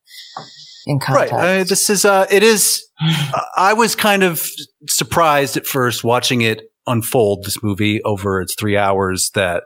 [0.87, 1.29] in Right.
[1.31, 1.35] context.
[1.35, 2.83] Uh, this is, uh, it is,
[3.57, 4.47] I was kind of
[4.89, 9.63] surprised at first watching it unfold, this movie over its three hours, that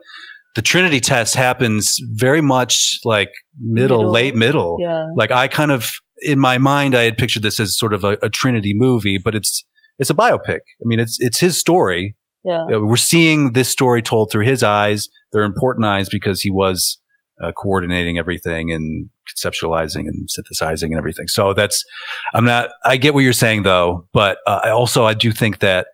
[0.55, 3.31] the Trinity test happens very much like
[3.61, 4.13] middle, Middle.
[4.13, 4.77] late middle.
[4.81, 5.07] Yeah.
[5.17, 5.91] Like I kind of,
[6.23, 9.35] in my mind, I had pictured this as sort of a, a Trinity movie, but
[9.35, 9.65] it's,
[9.99, 10.61] it's a biopic.
[10.61, 12.17] I mean, it's, it's his story.
[12.45, 12.67] Yeah.
[12.67, 15.09] We're seeing this story told through his eyes.
[15.33, 16.99] They're important eyes because he was
[17.43, 21.27] uh, coordinating everything and conceptualizing and synthesizing and everything.
[21.29, 21.85] So that's,
[22.33, 25.59] I'm not, I get what you're saying though, but uh, I also, I do think
[25.59, 25.89] that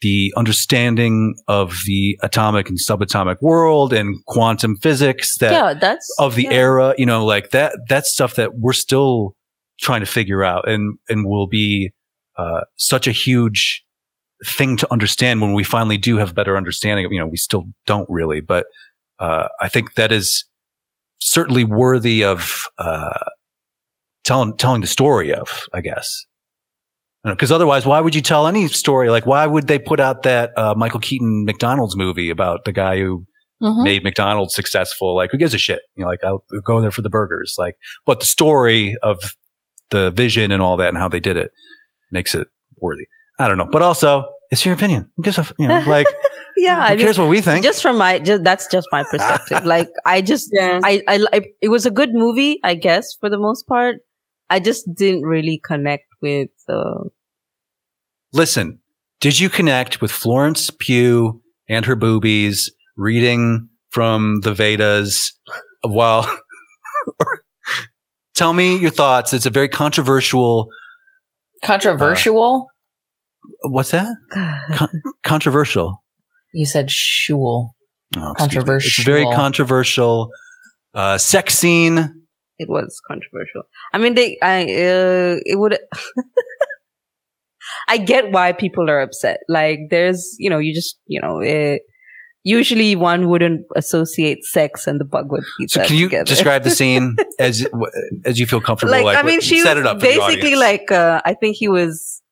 [0.00, 6.36] the understanding of the atomic and subatomic world and quantum physics that yeah, that's of
[6.36, 6.52] the yeah.
[6.52, 9.34] era, you know, like that, that's stuff that we're still
[9.80, 11.90] trying to figure out and, and will be,
[12.38, 13.84] uh, such a huge
[14.46, 17.64] thing to understand when we finally do have better understanding of, you know, we still
[17.86, 18.66] don't really, but,
[19.18, 20.44] uh, I think that is
[21.20, 23.18] certainly worthy of, uh,
[24.24, 26.24] telling, telling the story of, I guess.
[27.24, 29.10] Because otherwise, why would you tell any story?
[29.10, 32.98] Like, why would they put out that uh, Michael Keaton McDonald's movie about the guy
[32.98, 33.26] who
[33.60, 33.82] Mhm.
[33.82, 35.16] made McDonald's successful.
[35.16, 35.80] Like, who gives a shit?
[35.96, 37.56] You know, like I'll go there for the burgers.
[37.58, 37.74] Like,
[38.06, 39.18] but the story of
[39.90, 41.50] the vision and all that and how they did it
[42.10, 42.48] makes it
[42.78, 43.06] worthy.
[43.38, 45.10] I don't know, but also it's your opinion.
[45.16, 46.06] Who gives you know, like
[46.56, 46.76] yeah.
[46.76, 47.64] who I mean, cares what we think?
[47.64, 49.64] just from my just that's just my perspective.
[49.66, 50.80] like I just Yeah.
[50.82, 53.96] I, I I it was a good movie, I guess, for the most part.
[54.50, 57.04] I just didn't really connect with uh
[58.32, 58.80] Listen,
[59.20, 65.32] did you connect with Florence Pugh and her boobies reading from the Vedas
[65.82, 66.26] while?
[68.34, 69.32] Tell me your thoughts.
[69.32, 70.68] It's a very controversial.
[71.64, 72.68] Controversial?
[73.62, 74.14] What's that?
[74.74, 76.02] Con- controversial.
[76.52, 77.74] you said shul.
[78.16, 78.26] Oh, me.
[78.76, 79.32] It's very Controversial.
[79.34, 80.30] controversial
[80.94, 81.98] uh, sex scene.
[82.58, 83.62] it was controversial.
[83.92, 85.78] I mean they I uh it would
[87.88, 89.40] I get why people are upset.
[89.48, 91.82] Like there's, you know, you just, you know, it,
[92.44, 96.24] usually one wouldn't associate sex and the Bhagavad Gita So can you together.
[96.24, 97.66] describe the scene as
[98.24, 98.92] as you feel comfortable?
[99.02, 102.22] like, I mean, she set was it up basically like uh, I think he was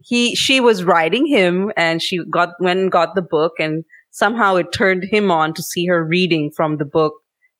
[0.00, 4.56] he she was writing him, and she got went and got the book, and somehow
[4.56, 7.14] it turned him on to see her reading from the book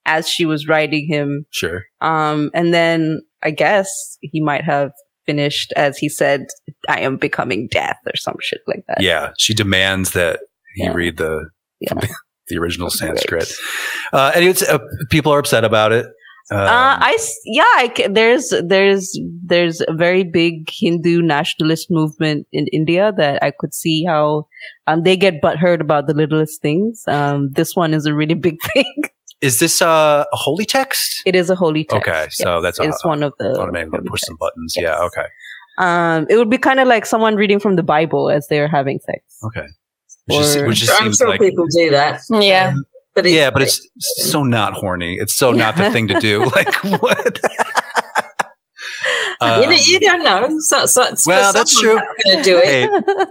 [0.06, 1.46] as she was writing him.
[1.50, 1.84] sure.
[2.02, 4.92] Um, and then I guess he might have
[5.24, 6.46] finished as he said,
[6.88, 9.00] "I am becoming death" or some shit like that.
[9.00, 10.40] Yeah, she demands that
[10.74, 10.92] he Yeah.
[10.92, 11.48] read the
[11.80, 11.94] Yeah.
[12.48, 13.50] the, original Sanskrit.
[14.12, 14.78] Uh, and uh,
[15.10, 16.06] people are upset about it.
[16.50, 17.16] Um, uh, I
[17.46, 23.50] yeah, I there's there's there's a very big Hindu nationalist movement in India that I
[23.58, 24.46] could see how
[24.86, 27.02] um they get butthurt about the littlest things.
[27.08, 28.92] Um, this one is a really big thing.
[29.40, 31.22] is this uh, a holy text?
[31.24, 32.06] it is a holy text.
[32.08, 33.56] Okay, so that's a- it's one of the.
[33.58, 34.26] Oh, man, push texts.
[34.26, 34.74] some buttons.
[34.76, 34.82] Yes.
[34.84, 35.00] Yeah.
[35.06, 35.26] Okay.
[35.78, 38.98] Um, it would be kind of like someone reading from the Bible as they're having
[39.00, 39.20] sex.
[39.44, 39.66] Okay.
[40.26, 42.20] Which, just, Or- which just I'm seems sure like people do that.
[42.30, 42.74] Yeah.
[43.14, 43.80] But yeah, but it's
[44.16, 45.16] so not horny.
[45.18, 46.44] It's so not the thing to do.
[46.56, 47.38] Like what?
[49.40, 50.56] you, Um, know, you don't know.
[50.60, 51.94] So, so, so Well, that's true.
[52.24, 52.64] Going to do it.
[52.64, 52.88] hey,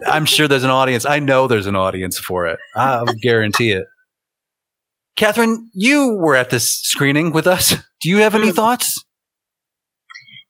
[0.08, 1.06] I'm sure there's an audience.
[1.06, 2.60] I know there's an audience for it.
[2.76, 3.86] I'll guarantee it.
[5.16, 7.76] Katherine, you were at this screening with us.
[8.02, 8.56] Do you have any Mm.
[8.56, 9.04] thoughts?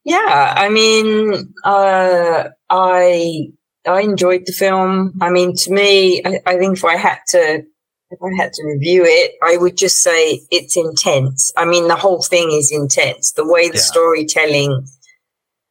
[0.06, 3.48] Yeah, I mean, uh, I
[3.86, 5.14] I enjoyed the film.
[5.22, 7.64] I mean, to me, I, I think if I had to
[8.12, 11.52] if I had to review it, I would just say it's intense.
[11.58, 13.32] I mean, the whole thing is intense.
[13.32, 13.82] The way the Yeah.
[13.82, 14.86] storytelling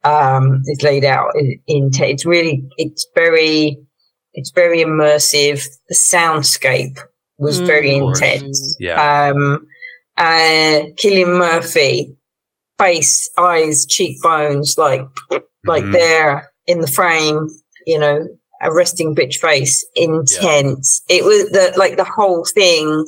[0.03, 2.11] um, is laid out, is intense.
[2.11, 3.77] It's really, it's very,
[4.33, 5.65] it's very immersive.
[5.87, 6.99] The soundscape
[7.37, 7.65] was Mm.
[7.67, 8.75] very intense.
[8.81, 9.29] Yeah.
[9.31, 9.65] Um,
[10.17, 12.17] uh, Cillian Murphy,
[12.77, 15.05] face, eyes, cheekbones, like
[15.65, 15.93] like Mhm.
[15.93, 17.47] there in the frame,
[17.85, 18.27] you know,
[18.61, 21.01] a resting bitch face, intense.
[21.09, 23.05] It was the like the whole thing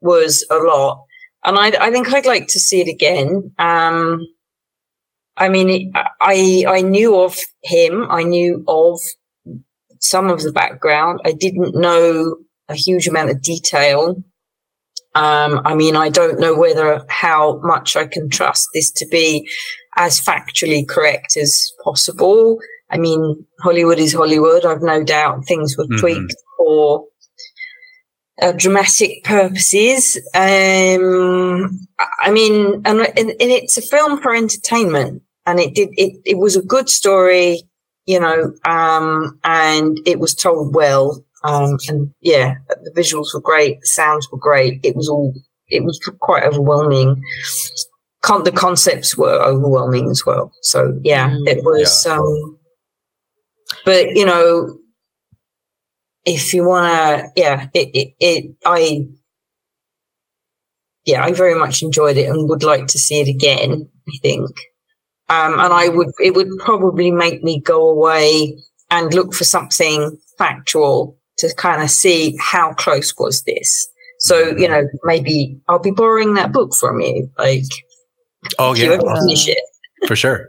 [0.00, 1.04] was a lot,
[1.44, 3.52] and I I think I'd like to see it again.
[3.58, 4.20] Um,
[5.36, 8.98] I mean, I I knew of him, I knew of
[10.00, 11.20] some of the background.
[11.24, 12.36] I didn't know
[12.68, 14.22] a huge amount of detail.
[15.14, 19.48] Um, I mean, I don't know whether how much I can trust this to be
[19.96, 22.58] as factually correct as possible.
[22.90, 24.64] I mean, Hollywood is Hollywood.
[24.64, 26.00] I've no doubt things were Mhm.
[26.00, 27.04] tweaked for
[28.42, 30.16] uh, dramatic purposes.
[30.34, 31.80] Um,
[32.22, 36.20] I- mean, and, and, and it's a film for entertainment, and it did it.
[36.24, 37.62] It was a good story.
[38.08, 41.24] you know, um, and it was told well.
[41.42, 44.78] Um, and yeah, the visuals were great, the sounds were great.
[44.84, 45.34] It was all,
[45.66, 47.20] it was quite overwhelming.
[48.22, 50.52] Con- the concepts were overwhelming as well.
[50.62, 51.48] So yeah, Mm.
[51.48, 52.06] it was.
[52.06, 52.55] Um,
[53.84, 54.78] but you know,
[56.24, 59.06] if you want to, yeah, it, it, it, I,
[61.04, 63.88] yeah, I very much enjoyed it and would like to see it again.
[64.08, 64.50] I think,
[65.28, 68.56] um, and I would, it would probably make me go away
[68.90, 73.88] and look for something factual to kind of see how close was this.
[74.18, 77.64] So you know, maybe I'll be borrowing that book from you, like
[78.58, 79.58] Oh yeah, finish it.
[80.06, 80.48] for sure.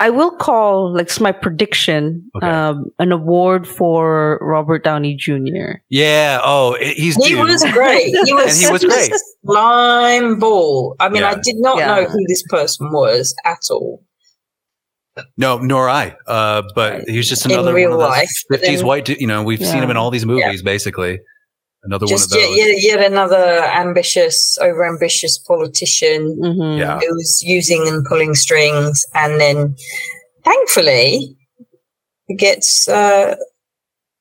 [0.00, 2.46] I will call like it's my prediction Okay.
[2.46, 5.80] um, an award for Robert Downey Jr.
[5.88, 6.40] Yeah.
[6.44, 7.38] Oh, he's He due.
[7.42, 8.06] was great.
[8.24, 9.12] He was, And he was great.
[9.44, 10.94] Slime ball.
[11.00, 11.86] I mean, I did not Yeah.
[11.86, 14.04] know who this person was at all.
[15.36, 16.14] No, nor I.
[16.28, 17.08] Uh, but Right.
[17.08, 19.04] he was just In another real one of those life, fifties then- white.
[19.04, 21.18] du- You know, we've seen him in all these movies, basically.
[21.84, 22.84] Another Just one of yet, those.
[22.84, 26.78] yet, yet another ambitious, overambitious politician Mhm.
[26.78, 26.98] Yeah.
[26.98, 29.76] who's using and pulling strings, and then,
[30.44, 31.36] thankfully,
[32.36, 33.36] gets uh,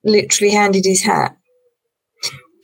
[0.03, 1.35] literally handed his hat.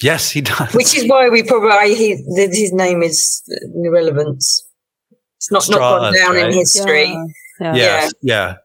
[0.01, 0.73] Yes, he does.
[0.73, 3.41] Which is why we probably he that his name is
[3.83, 4.63] irrelevance.
[5.37, 6.47] It's not not gone down right?
[6.47, 7.07] in history.
[7.07, 7.23] Yeah.
[7.61, 7.75] Yeah.
[7.75, 8.55] Yes, yeah.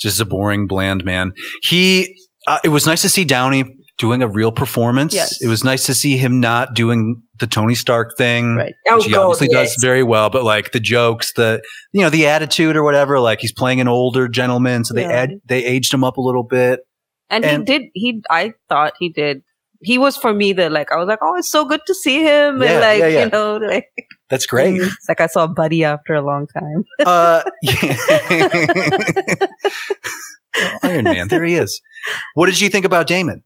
[0.00, 1.32] Just a boring, bland man.
[1.62, 2.16] He.
[2.46, 3.64] Uh, it was nice to see Downey
[3.98, 5.14] doing a real performance.
[5.14, 5.40] Yes.
[5.40, 8.56] It was nice to see him not doing the Tony Stark thing.
[8.56, 8.74] Right.
[8.88, 9.74] Oh which he God, obviously yes.
[9.74, 13.40] does very well, but like the jokes, the you know, the attitude or whatever, like
[13.40, 16.80] he's playing an older gentleman, so they ad- they aged him up a little bit.
[17.30, 17.88] And, And- he did.
[17.94, 18.22] He.
[18.30, 19.42] I thought he did.
[19.80, 20.90] He was for me the like.
[20.92, 23.24] I was like, oh, it's so good to see him, Yeah, and like yeah, yeah.
[23.24, 23.86] you know, like
[24.30, 24.76] That's great.
[24.80, 26.84] it's like I saw Buddy after a long time.
[27.04, 27.96] uh, yeah.
[30.82, 31.80] Iron Man, there he is.
[32.34, 33.42] What did you think about Damon?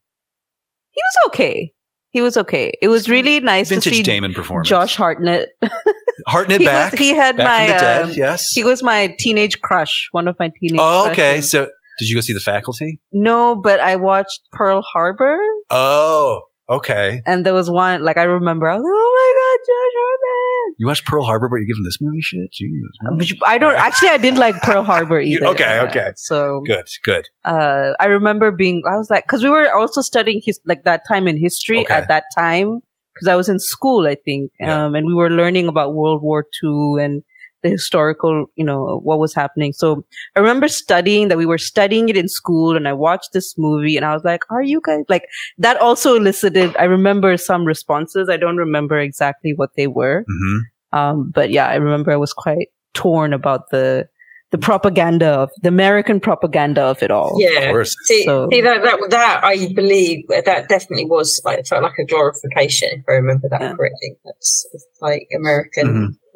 [0.99, 1.73] He was okay.
[2.11, 2.73] He was okay.
[2.83, 4.69] It was really nice to see Damon performance.
[4.69, 5.51] Josh Hartnett.
[6.27, 6.93] Hartnett he back.
[6.93, 7.79] Was, he had back my.
[7.79, 8.03] dead.
[8.05, 8.51] um, yes.
[8.53, 10.09] He was my teenage crush.
[10.13, 10.81] One of my teenage.
[10.83, 11.35] oh, okay.
[11.35, 11.51] crushes.
[11.51, 11.69] So,
[11.99, 12.99] did you go see the faculty?
[13.13, 15.39] no, but I watched Pearl Harbor,
[15.71, 17.23] Oh, okay.
[17.27, 18.69] and there was one like I remember.
[18.69, 20.38] I was like, oh my god, Josh Hartnett.
[20.81, 22.53] You watched Pearl Harbor, but you're giving this movie shit.
[22.53, 23.31] Jesus.
[23.31, 24.11] You- I don't actually.
[24.11, 25.47] I didn't like Pearl Harbor either.
[25.49, 26.13] okay, okay.
[26.17, 27.27] So Good, good.
[27.45, 28.83] uh, I remember being.
[28.91, 31.93] I was like, because we were also studying his like that time in history Okay.
[31.95, 32.79] at that time
[33.15, 34.85] because I was in school, I think, Yeah.
[34.87, 37.23] um, and we were learning about World War II and
[37.63, 39.73] the historical, you know, what was happening.
[39.73, 40.05] So
[40.37, 43.97] I remember studying that we were studying it in school, and I watched this movie,
[43.97, 45.25] and I was like, "Are you guys like?"
[45.59, 46.75] That also elicited.
[46.79, 48.29] I remember some responses.
[48.29, 50.25] I don't remember exactly what they were.
[50.29, 50.59] hmm
[50.93, 54.09] Um, but yeah, I remember I was quite torn about the
[54.51, 57.35] the propaganda of the American propaganda of it all.
[57.35, 57.69] Of Yeah.
[57.71, 57.95] course.
[58.07, 62.07] See, So- see that, that that I believe that definitely was like felt like a
[62.07, 63.75] glorification if I remember that Yeah.
[63.77, 64.17] correctly.
[64.25, 64.67] That's
[65.03, 65.87] like American.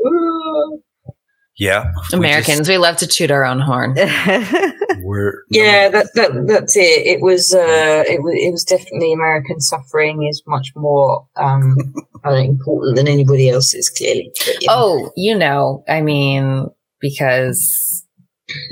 [0.04, 0.82] Mhm.
[1.60, 1.64] Ooh.
[1.64, 1.92] Yeah.
[2.12, 3.94] We Americans, we love to toot our own horn.
[5.02, 7.06] we're Yeah, that, that that's it.
[7.06, 11.76] It was uh, it was it was definitely American suffering is much more um,
[12.26, 13.90] uh, important than anybody else's.
[13.90, 14.32] Clearly.
[14.38, 14.68] But, yeah.
[14.70, 16.68] Oh, you know, I mean,
[17.00, 18.06] because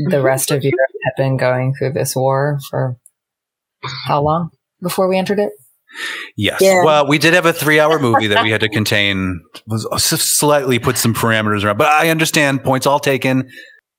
[0.09, 2.97] the rest of Europe had been going through this war for
[4.07, 4.51] how long
[4.83, 5.53] before we entered it?
[6.37, 6.61] Yes.
[6.61, 6.85] Yeah.
[6.85, 9.41] Well, we did have a three-hour movie that we had to contain.
[9.67, 12.63] Was slightly put some parameters around, but I understand.
[12.63, 13.49] Points all taken.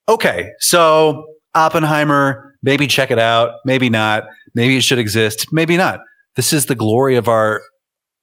[0.07, 1.25] Okay, so
[1.55, 2.55] Oppenheimer.
[2.63, 3.55] Maybe check it out.
[3.65, 4.23] Maybe not.
[4.53, 5.47] Maybe it should exist.
[5.51, 6.01] Maybe not.
[6.35, 7.61] This is the glory of our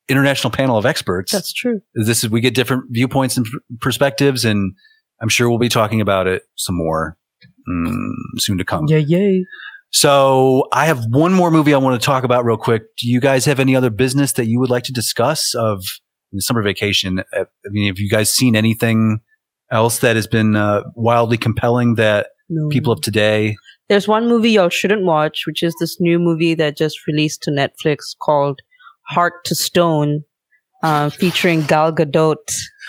[0.08, 1.32] international panel of experts.
[1.32, 1.80] That's true.
[1.94, 3.46] this is we get different viewpoints and
[3.80, 4.74] perspectives, and
[5.20, 7.16] I'm sure we'll be talking about it some more
[7.68, 8.86] mm, soon to come.
[8.88, 9.44] Yeah, yay.
[9.90, 12.82] So I have one more movie I want to talk about real quick.
[12.98, 15.82] Do you guys have any other business that you would like to discuss of
[16.32, 17.20] the summer vacation?
[17.20, 19.20] Uh, I mean, have you guys seen anything
[19.72, 22.68] else that has been uh, wildly compelling that No.
[22.68, 23.56] people of today?
[23.88, 27.50] There's one movie y'all shouldn't watch, which is this new movie that just released to
[27.50, 28.60] Netflix called
[29.08, 30.24] Heart of Stone,
[30.82, 32.36] uh, featuring Gal Gadot.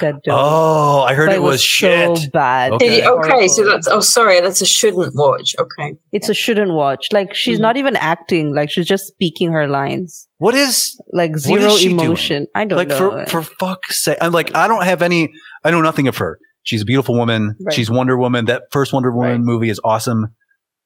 [0.02, 0.20] Gadot.
[0.30, 2.18] Oh, I heard But it was, shit.
[2.18, 2.72] so bad.
[2.74, 3.04] Okay.
[3.04, 5.56] You- okay, so that's oh sorry, that's a shouldn't watch.
[5.60, 5.96] Okay.
[6.14, 7.08] it's a shouldn't watch.
[7.12, 7.64] Like she's Mhm.
[7.64, 8.56] not even acting.
[8.56, 10.28] Like she's just speaking her lines.
[10.38, 12.00] What is Like zero is she doing?
[12.00, 12.48] emotion.
[12.56, 13.26] I don't like know.
[13.26, 14.18] for for fuck's sake?
[14.22, 15.34] I'm like I don't have any.
[15.66, 16.40] I know nothing of her.
[16.64, 17.56] She's a beautiful woman.
[17.60, 17.74] Right.
[17.74, 18.46] She's Wonder Woman.
[18.46, 19.42] That first Wonder Woman Right.
[19.42, 20.28] movie is awesome.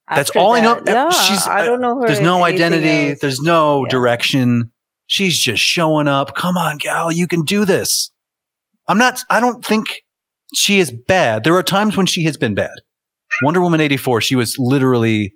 [0.09, 0.81] That's After all I know.
[0.85, 2.07] Yeah, She's- I don't know her.
[2.07, 3.11] There's no identity.
[3.11, 3.19] else.
[3.21, 3.89] There's no Yeah.
[3.91, 4.71] direction.
[5.07, 6.35] She's just showing up.
[6.35, 8.11] Come on, gal, you can do this.
[8.87, 9.23] I'm not.
[9.29, 9.87] I don't think
[10.55, 11.43] she is bad.
[11.43, 12.73] There are times when she has been bad.
[13.41, 14.21] Wonder Woman 84.
[14.21, 15.33] She was literally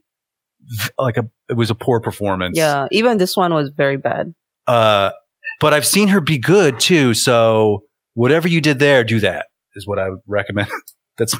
[0.97, 2.57] like a it was a poor performance.
[2.57, 4.34] Yeah, even this one was very bad.
[4.68, 5.11] Uh,
[5.59, 7.13] but I've seen her be good too.
[7.13, 10.70] So whatever you did there, do that is what I would recommend.
[11.18, 11.38] That's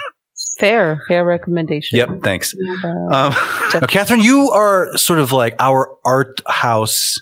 [0.60, 1.98] Fair, fair recommendation.
[1.98, 2.10] yep.
[2.24, 2.54] Thanks.
[2.84, 3.34] Uh, Um,
[3.74, 7.16] now, Katherine, you are sort of like our art house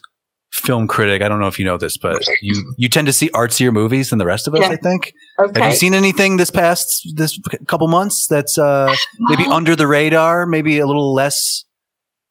[0.55, 1.21] film critic.
[1.21, 4.09] I don't know if you know this, but you you tend to see artsier movies
[4.09, 4.61] than the rest of us.
[4.61, 4.69] Yeah.
[4.69, 5.13] I think.
[5.39, 5.61] Okay.
[5.61, 10.45] Have you seen anything this past this couple months that's uh, maybe under the radar,
[10.45, 11.65] maybe a little less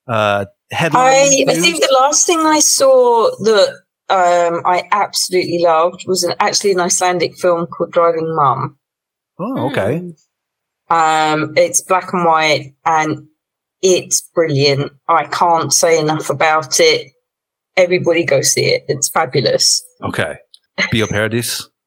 [0.08, 1.04] uh, headline?
[1.04, 3.68] I, I think the last thing I saw that
[4.08, 8.78] um, I absolutely loved was an actually an Icelandic film called Driving Mum.
[9.38, 10.02] Oh, okay.
[10.90, 13.26] Um, it's black and white and
[13.82, 14.92] it's brilliant.
[15.08, 17.12] I can't say enough about it.
[17.76, 18.84] Everybody go see it.
[18.88, 19.82] It's fabulous.
[20.02, 20.36] Okay.
[20.92, 21.68] Bio Paradise.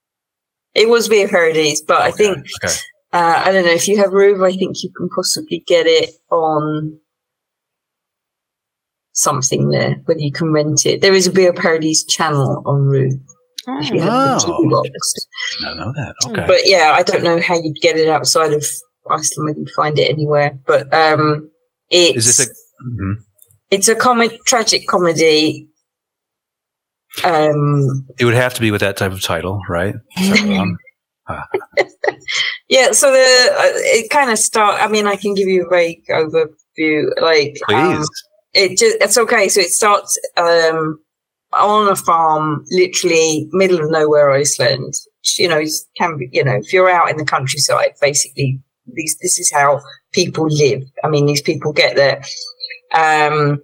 [0.76, 2.72] It was Via Paradise, but I think Okay.
[3.12, 6.12] uh, I don't know if you have room, I think you can possibly get it
[6.30, 7.00] on
[9.14, 11.02] something there, whether you can rent it.
[11.02, 13.14] There is a Bio Paradise channel on Roov.
[13.82, 14.84] If you have Oh.
[15.66, 16.14] I know that.
[16.28, 16.46] Okay.
[16.46, 18.64] But yeah, I don't know how you'd get it outside of
[19.10, 19.48] Iceland.
[19.48, 21.50] Whether you find it anywhere, but um,
[21.90, 22.52] it's Is this a?
[22.52, 23.16] Mhm.
[23.72, 25.68] it's a comic tragic comedy.
[27.24, 29.96] Um, It would have to be with that type of title, right?
[30.18, 30.78] Um,
[32.70, 34.82] yeah, so the uh, it kind of start.
[34.82, 37.06] I mean, I can give you a vague overview.
[37.22, 38.10] Like, um, please.
[38.54, 39.50] it just it's okay.
[39.50, 41.00] So it starts um
[41.54, 44.94] on a farm, literally middle of nowhere, Iceland.
[45.38, 45.62] You know,
[45.98, 46.30] can be.
[46.32, 48.62] You know, if you're out in the countryside, basically,
[48.94, 49.82] these this is how
[50.14, 50.84] people live.
[51.04, 52.22] I mean, these people get their
[52.94, 53.62] um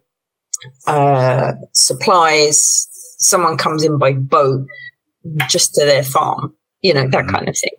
[0.87, 2.87] uh supplies.
[3.19, 4.65] Someone comes in by boat
[5.49, 6.55] just to their farm.
[6.81, 7.31] You know that Mhm.
[7.31, 7.71] kind of thing.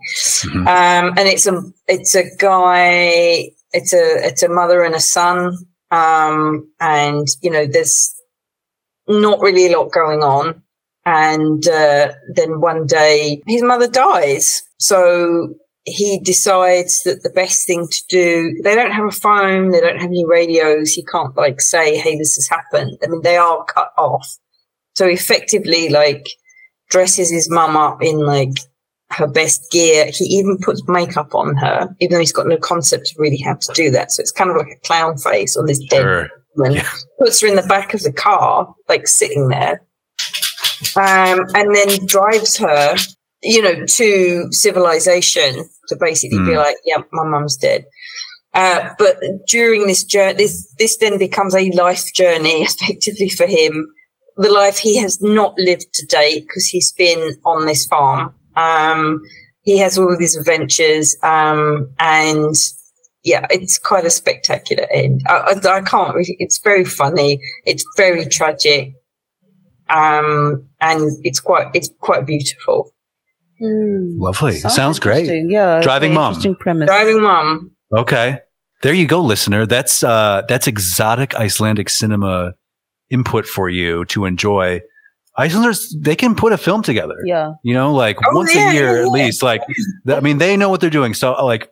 [0.54, 0.66] Mhm.
[0.66, 3.50] Um, and it's a it's a guy.
[3.72, 5.56] It's a it's a mother and a son.
[5.90, 8.14] Um, and you know, there's
[9.06, 10.62] not really a lot going on.
[11.06, 14.62] And uh, then one day, his mother dies.
[14.78, 15.50] So
[15.84, 18.58] he decides that the best thing to do.
[18.64, 19.68] They don't have a phone.
[19.70, 20.92] They don't have any radios.
[20.92, 24.26] He can't like say, "Hey, this has happened." I mean, they are cut off.
[24.94, 26.26] So effectively, like
[26.90, 28.52] dresses his mum up in like
[29.10, 30.06] her best gear.
[30.12, 33.54] He even puts makeup on her, even though he's got no concept of really how
[33.54, 34.12] to do that.
[34.12, 36.28] So it's kind of like a clown face on this dead Sure.
[36.56, 36.74] woman.
[36.76, 36.88] Yeah.
[37.18, 39.82] Puts her in the back of the car, like sitting there,
[40.96, 42.96] um, and then drives her,
[43.42, 46.56] you know, to civilization to basically be Hmm.
[46.58, 47.84] like, "Yeah, my mum's dead."
[48.54, 49.18] Uh, but
[49.48, 53.86] during this journey, this this then becomes a life journey, effectively for him.
[54.36, 58.34] The life he has not lived to date because he's been on this farm.
[58.56, 59.22] Um,
[59.62, 62.54] he has all of these adventures, um, and
[63.22, 65.22] yeah, it's quite a spectacular end.
[65.26, 66.36] I, I, I can't really.
[66.38, 67.40] It's very funny.
[67.64, 68.92] It's very tragic,
[69.88, 72.92] um, and it's quite it's quite beautiful.
[73.58, 74.20] hmm.
[74.20, 74.58] Lovely.
[74.58, 75.30] Sounds, great.
[75.48, 76.30] Yeah, Driving Mom.
[76.32, 76.86] Interesting premise.
[76.86, 77.70] Driving mom.
[77.96, 78.40] Okay.
[78.82, 79.64] There you go, listener.
[79.64, 82.52] That's uh that's exotic Icelandic cinema
[83.14, 84.80] input for you to enjoy.
[85.36, 87.16] Icelanders they can put a film together.
[87.24, 87.54] Yeah.
[87.62, 89.24] You know, like Oh, once yeah, a year yeah, at yeah.
[89.24, 89.42] least.
[89.42, 89.62] Like
[90.06, 91.14] th- I mean, they know what they're doing.
[91.14, 91.70] So like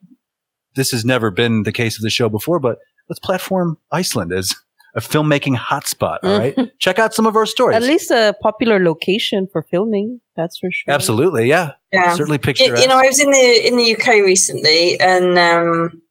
[0.74, 2.78] this has never been the case of the show before, but
[3.09, 4.55] let's platform Iceland as
[4.95, 6.18] a filmmaking hotspot.
[6.22, 6.57] All right.
[6.78, 7.76] Check out some of our stories.
[7.76, 10.20] At least a popular location for filming.
[10.36, 10.93] That's for sure.
[10.93, 11.72] Absolutely, yeah.
[11.93, 12.14] Yeah.
[12.14, 16.03] Certainly You, picture you know, I was in the in the UK recently, and um,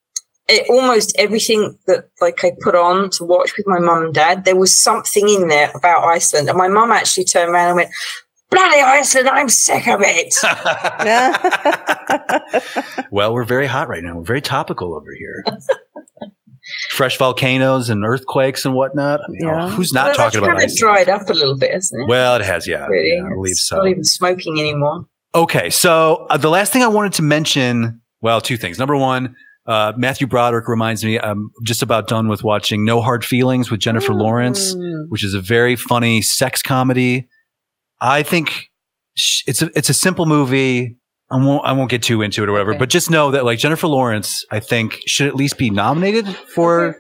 [0.52, 4.46] it, almost everything that like I put on to watch with my mum and dad,
[4.46, 7.90] there was something in there about Iceland, and my mum actually turned around and went,
[8.50, 9.30] "Bloody Iceland!
[9.30, 10.34] I'm sick of it."
[13.12, 14.18] well, we're very hot right now.
[14.18, 15.44] We're very topical over here.
[16.92, 19.22] Fresh volcanoes and earthquakes and whatnot.
[19.22, 19.66] I mean, Yeah.
[19.66, 22.08] oh, who's not Well, talking about kind of dried up a little bit, isn't it?
[22.08, 22.86] Well, it has, yeah.
[22.88, 23.78] really, yeah I believe It's so.
[23.78, 25.06] Not even smoking anymore.
[25.34, 28.78] Okay, so uh, the last thing I wanted to mention, well, two things.
[28.78, 29.36] Number one,
[29.68, 33.80] uh, Matthew Broderick reminds me I'm just about done with watching No Hard Feelings with
[33.80, 35.06] Jennifer Lawrence, Mm.
[35.10, 37.28] which is a very funny sex comedy.
[38.00, 38.70] I think
[39.16, 40.98] sh- it's a it's a simple movie.
[41.30, 42.80] I won't I won't get too into it or whatever, Okay.
[42.80, 46.88] but just know that like Jennifer Lawrence, I think should at least be nominated for
[46.88, 46.98] Okay.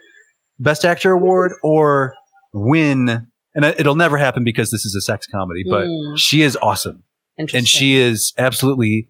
[0.59, 2.13] Best Actor award or
[2.53, 3.27] win.
[3.55, 6.17] And it- it'll never happen because this is a sex comedy, but Mm.
[6.17, 7.03] she is awesome
[7.37, 9.07] and she is absolutely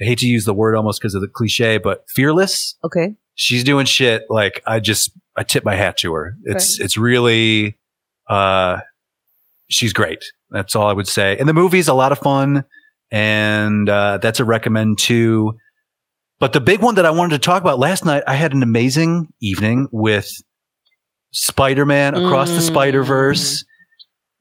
[0.00, 2.76] I hate to use the word almost because of the cliche, but fearless.
[2.84, 3.14] Okay.
[3.34, 6.34] She's doing shit like I just I tip my hat to her.
[6.44, 7.76] It's it's really
[8.28, 8.78] uh
[9.68, 10.24] she's great.
[10.50, 11.36] That's all I would say.
[11.38, 12.64] And the movie's a lot of fun
[13.10, 15.54] and uh that's a recommend too.
[16.38, 18.62] But the big one that I wanted to talk about last night, I had an
[18.62, 20.30] amazing evening with
[21.32, 22.66] Spider-Man across the Mm.
[22.66, 23.64] Spider-Verse.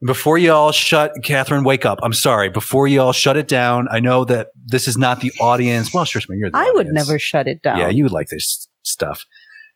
[0.06, 2.00] Before you all shut, Katherine, wake up.
[2.04, 2.50] I'm sorry.
[2.50, 5.94] Before you all shut it down, I know that this is not the audience.
[5.94, 7.80] Well, Shrishma, you're the I would never shut it down.
[7.80, 9.26] Yeah, you would like this stuff.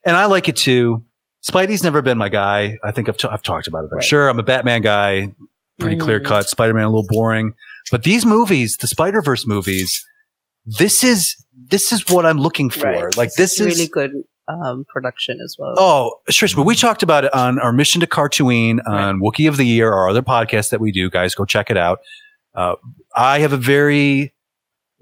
[0.04, 1.04] And I like it too.
[1.48, 2.78] Spidey's never been my guy.
[2.84, 3.88] I think I've, t- I've talked about it.
[3.92, 4.04] I'm Right.
[4.04, 5.32] Sure, I'm a Batman guy,
[5.78, 6.00] pretty Mhm.
[6.00, 6.48] clear cut.
[6.48, 7.54] Spider Man a little boring.
[7.90, 10.04] But these movies, the Spider Verse movies,
[10.66, 11.34] this is
[11.70, 12.86] this is what I'm looking for.
[12.90, 13.16] Right.
[13.16, 14.12] Like this is really good
[14.64, 15.74] um, production as well.
[15.76, 19.64] Oh, Shrishma, we talked about it on our Mission to Cartoon on Wookie of the
[19.64, 21.10] Year, our other podcast that we do.
[21.10, 22.00] Guys, go check it out.
[22.54, 22.74] Uh,
[23.14, 24.34] I have a very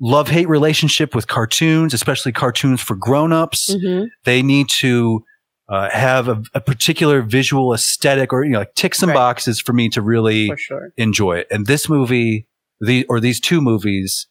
[0.01, 3.74] love hate relationship with cartoons, especially cartoons for grown ups.
[3.74, 4.09] Mhm.
[4.24, 5.24] They need to
[5.70, 9.14] uh, have a, a particular visual aesthetic or, you know, like tick some Right.
[9.14, 10.92] boxes for me to really sure.
[10.96, 11.46] enjoy it.
[11.51, 12.46] And this movie,
[12.80, 14.28] the, or these two movies,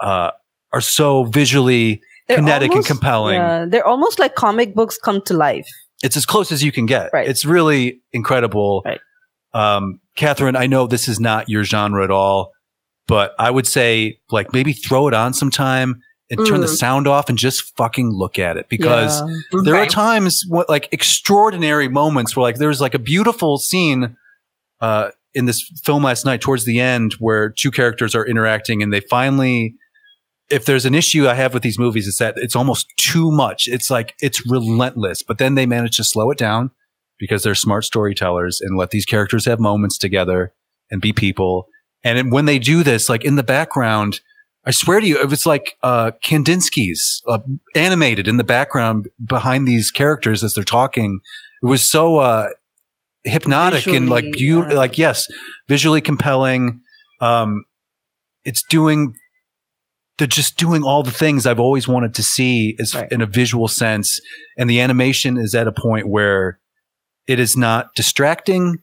[0.00, 0.32] uh,
[0.72, 3.34] are so visually They're kinetic almost- and compelling.
[3.36, 5.66] Yeah, they're almost like comic books come to life.
[6.04, 7.10] it's as close as you can get.
[7.12, 7.28] Right.
[7.28, 8.82] It's really incredible.
[8.84, 9.00] Right.
[9.54, 12.50] Um, Katherine, I know this is not your genre at all,
[13.06, 16.00] but I would say like maybe throw it on sometime
[16.30, 16.76] and turn the Mm.
[16.76, 19.20] sound off and just fucking look at it because
[19.52, 19.60] Yeah.
[19.64, 24.16] there are times what like extraordinary moments where like there's like a beautiful scene
[24.80, 28.92] uh in this film last night towards the end where two characters are interacting and
[28.92, 29.74] they finally
[30.52, 33.66] if there's an issue I have with these movies it's that it's almost too much.
[33.68, 36.70] It's like it's relentless, but then they manage to slow it down
[37.18, 40.52] because they're smart storytellers and let these characters have moments together
[40.90, 41.68] and be people.
[42.04, 44.20] And when they do this, like in the background,
[44.64, 47.38] I swear to you, if it's like uh, Kandinsky's uh,
[47.74, 51.20] animated in the background behind these characters as they're talking,
[51.62, 52.48] it was so uh,
[53.24, 54.72] hypnotic and like Visually, beautiful.
[54.72, 54.78] yeah.
[54.78, 55.26] Like yes,
[55.68, 56.80] visually compelling.
[57.20, 57.64] Um,
[58.44, 59.14] it's doing.
[60.18, 63.10] They're just doing all the things I've always wanted to see is Right.
[63.10, 64.20] in a visual sense,
[64.58, 66.58] and the animation is at a point where
[67.26, 68.78] it is not distracting.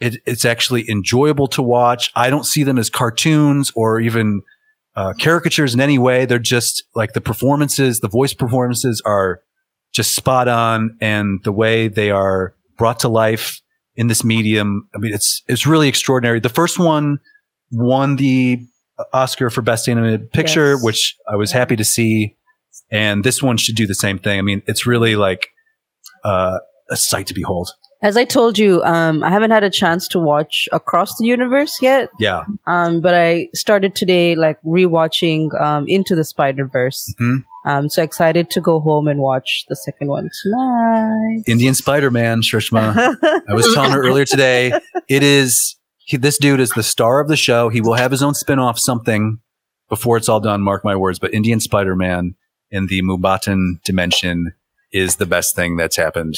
[0.00, 2.10] It, it's actually enjoyable to watch.
[2.14, 4.42] I don't see them as cartoons or even
[4.96, 6.26] uh, caricatures in any way.
[6.26, 9.40] They're just like the performances, the voice performances are
[9.92, 13.60] just spot on, and the way they are brought to life
[13.96, 14.88] in this medium.
[14.94, 16.40] I mean, it's it's really extraordinary.
[16.40, 17.20] The first one
[17.70, 18.58] won the
[19.12, 20.82] Oscar for Best Animated Picture, Yes.
[20.84, 22.36] which I was happy to see,
[22.90, 24.38] and this one should do the same thing.
[24.38, 25.48] I mean, it's really like
[26.24, 26.58] uh,
[26.90, 27.70] a sight to behold.
[28.02, 31.78] As I told you, um, I haven't had a chance to watch Across the Universe
[31.80, 37.12] yet, Yeah, um, but I started today like rewatching um, Into the Spider Verse.
[37.18, 37.44] Mhm.
[37.66, 41.44] Um, so excited to go home and watch the second one tonight.
[41.46, 42.94] Indian Spider Man, Shrishma.
[43.48, 44.78] I was telling her earlier today,
[45.08, 45.74] it is
[46.04, 47.68] he, this dude is the star of the show.
[47.68, 49.38] He will have his own spin off something
[49.88, 50.62] before it's all done.
[50.62, 51.18] Mark my words.
[51.18, 52.34] But Indian Spider Man
[52.70, 54.52] in the Mumbattan dimension
[54.92, 56.34] is the best thing that's happened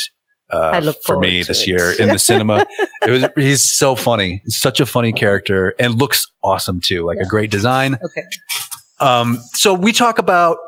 [0.51, 1.69] uh, for me this it.
[1.69, 2.67] year in the cinema.
[3.03, 4.43] It was he's so funny.
[4.45, 7.05] He's such a funny character and looks awesome too.
[7.07, 7.99] Like a great design.
[8.05, 8.23] okay.
[8.99, 10.59] Um, so we talk about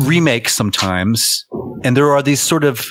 [0.00, 1.44] remakes sometimes,
[1.84, 2.90] and there are these sort of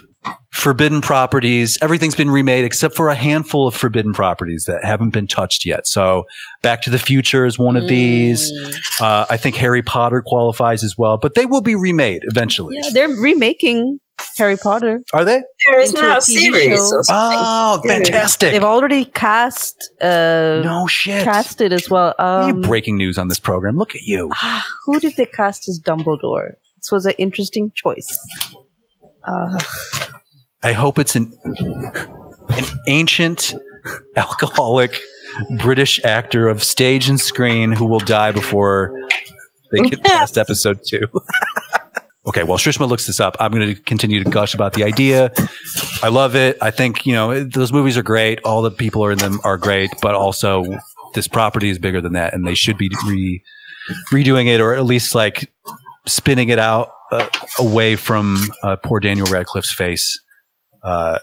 [0.51, 1.77] forbidden properties.
[1.81, 5.87] Everything's been remade except for a handful of forbidden properties that haven't been touched yet.
[5.87, 6.25] So
[6.63, 8.51] Back to the Future is one of these.
[8.51, 9.01] Mm.
[9.01, 12.75] Uh, I think Harry Potter qualifies as well, but they will be remade eventually.
[12.77, 13.99] Yeah, they're remaking
[14.37, 15.01] Harry Potter.
[15.13, 15.43] Are they?
[15.67, 17.01] There is Into now a a TV series show.
[17.11, 18.51] Oh, fantastic.
[18.51, 21.23] They've already cast uh no shit.
[21.23, 22.15] cast it as well.
[22.19, 23.77] Any Um, breaking news on this program.
[23.77, 24.29] Look at you.
[24.33, 26.53] ah, who did they cast as Dumbledore?
[26.77, 28.07] This was an interesting choice.
[29.23, 29.59] Uh,
[30.63, 31.31] I hope it's an
[32.49, 33.53] an ancient
[34.15, 34.99] alcoholic
[35.59, 38.97] British actor of stage and screen who will die before
[39.71, 41.07] they get past episode two.
[42.27, 45.31] okay, while Shrishma looks this up, I'm going to continue to gush about the idea.
[46.01, 46.57] I love it.
[46.61, 48.39] I think, you know, those movies are great.
[48.43, 50.63] All the people are in them are great, but also
[51.13, 53.43] this property is bigger than that and they should be re-
[54.11, 55.51] redoing it or at least like
[56.05, 57.27] spinning it out uh,
[57.59, 60.19] away from uh, poor Daniel Radcliffe's face.
[60.83, 61.19] Uh,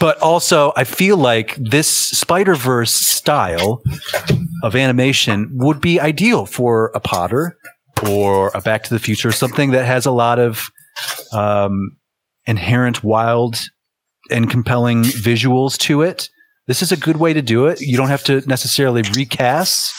[0.00, 3.82] but also, I feel like this Spider Verse style
[4.62, 7.56] of animation would be ideal for a Potter
[8.08, 10.70] or a Back to the Future, something that has a lot of
[11.32, 11.96] um,
[12.46, 13.60] inherent wild
[14.30, 16.28] and compelling visuals to it.
[16.66, 17.80] This is a good way to do it.
[17.80, 19.94] You don't have to necessarily recast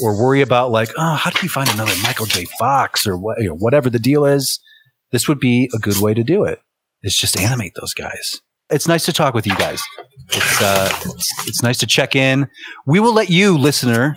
[0.00, 2.44] or worry about like, oh, how do you find another Michael J.
[2.58, 4.60] Fox or what, you know, whatever the deal is.
[5.12, 6.60] This would be a good way to do it.
[7.02, 8.40] Is just animate those guys.
[8.70, 9.80] it's nice to talk with you guys.
[10.30, 12.48] It's uh, it's, it's nice to check in.
[12.86, 14.14] We will let you, listener.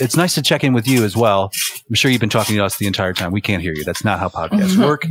[0.00, 1.50] It's nice to check in with you as well.
[1.88, 3.30] I'm sure you've been talking to us the entire time.
[3.32, 3.84] We can't hear you.
[3.84, 5.04] That's not how podcasts work.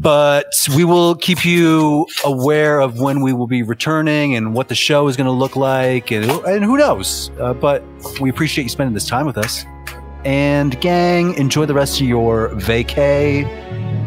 [0.00, 4.74] But we will keep you aware of when we will be returning and what the
[4.74, 7.30] show is going to look like, and and who knows.
[7.40, 7.82] Uh, but
[8.20, 9.64] we appreciate you spending this time with us.
[10.24, 13.44] And gang, enjoy the rest of your vacay.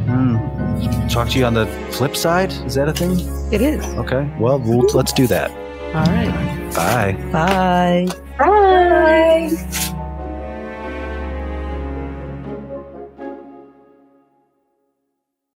[0.08, 1.08] Hmm.
[1.10, 2.52] Talk to you on the flip side.
[2.66, 3.20] Is that a thing?
[3.52, 3.84] It is.
[3.96, 4.30] Okay.
[4.40, 5.52] Well, we'll let's do that.
[5.94, 6.74] All right.
[6.74, 7.14] Bye.
[7.32, 8.08] Bye.
[8.38, 9.94] Bye.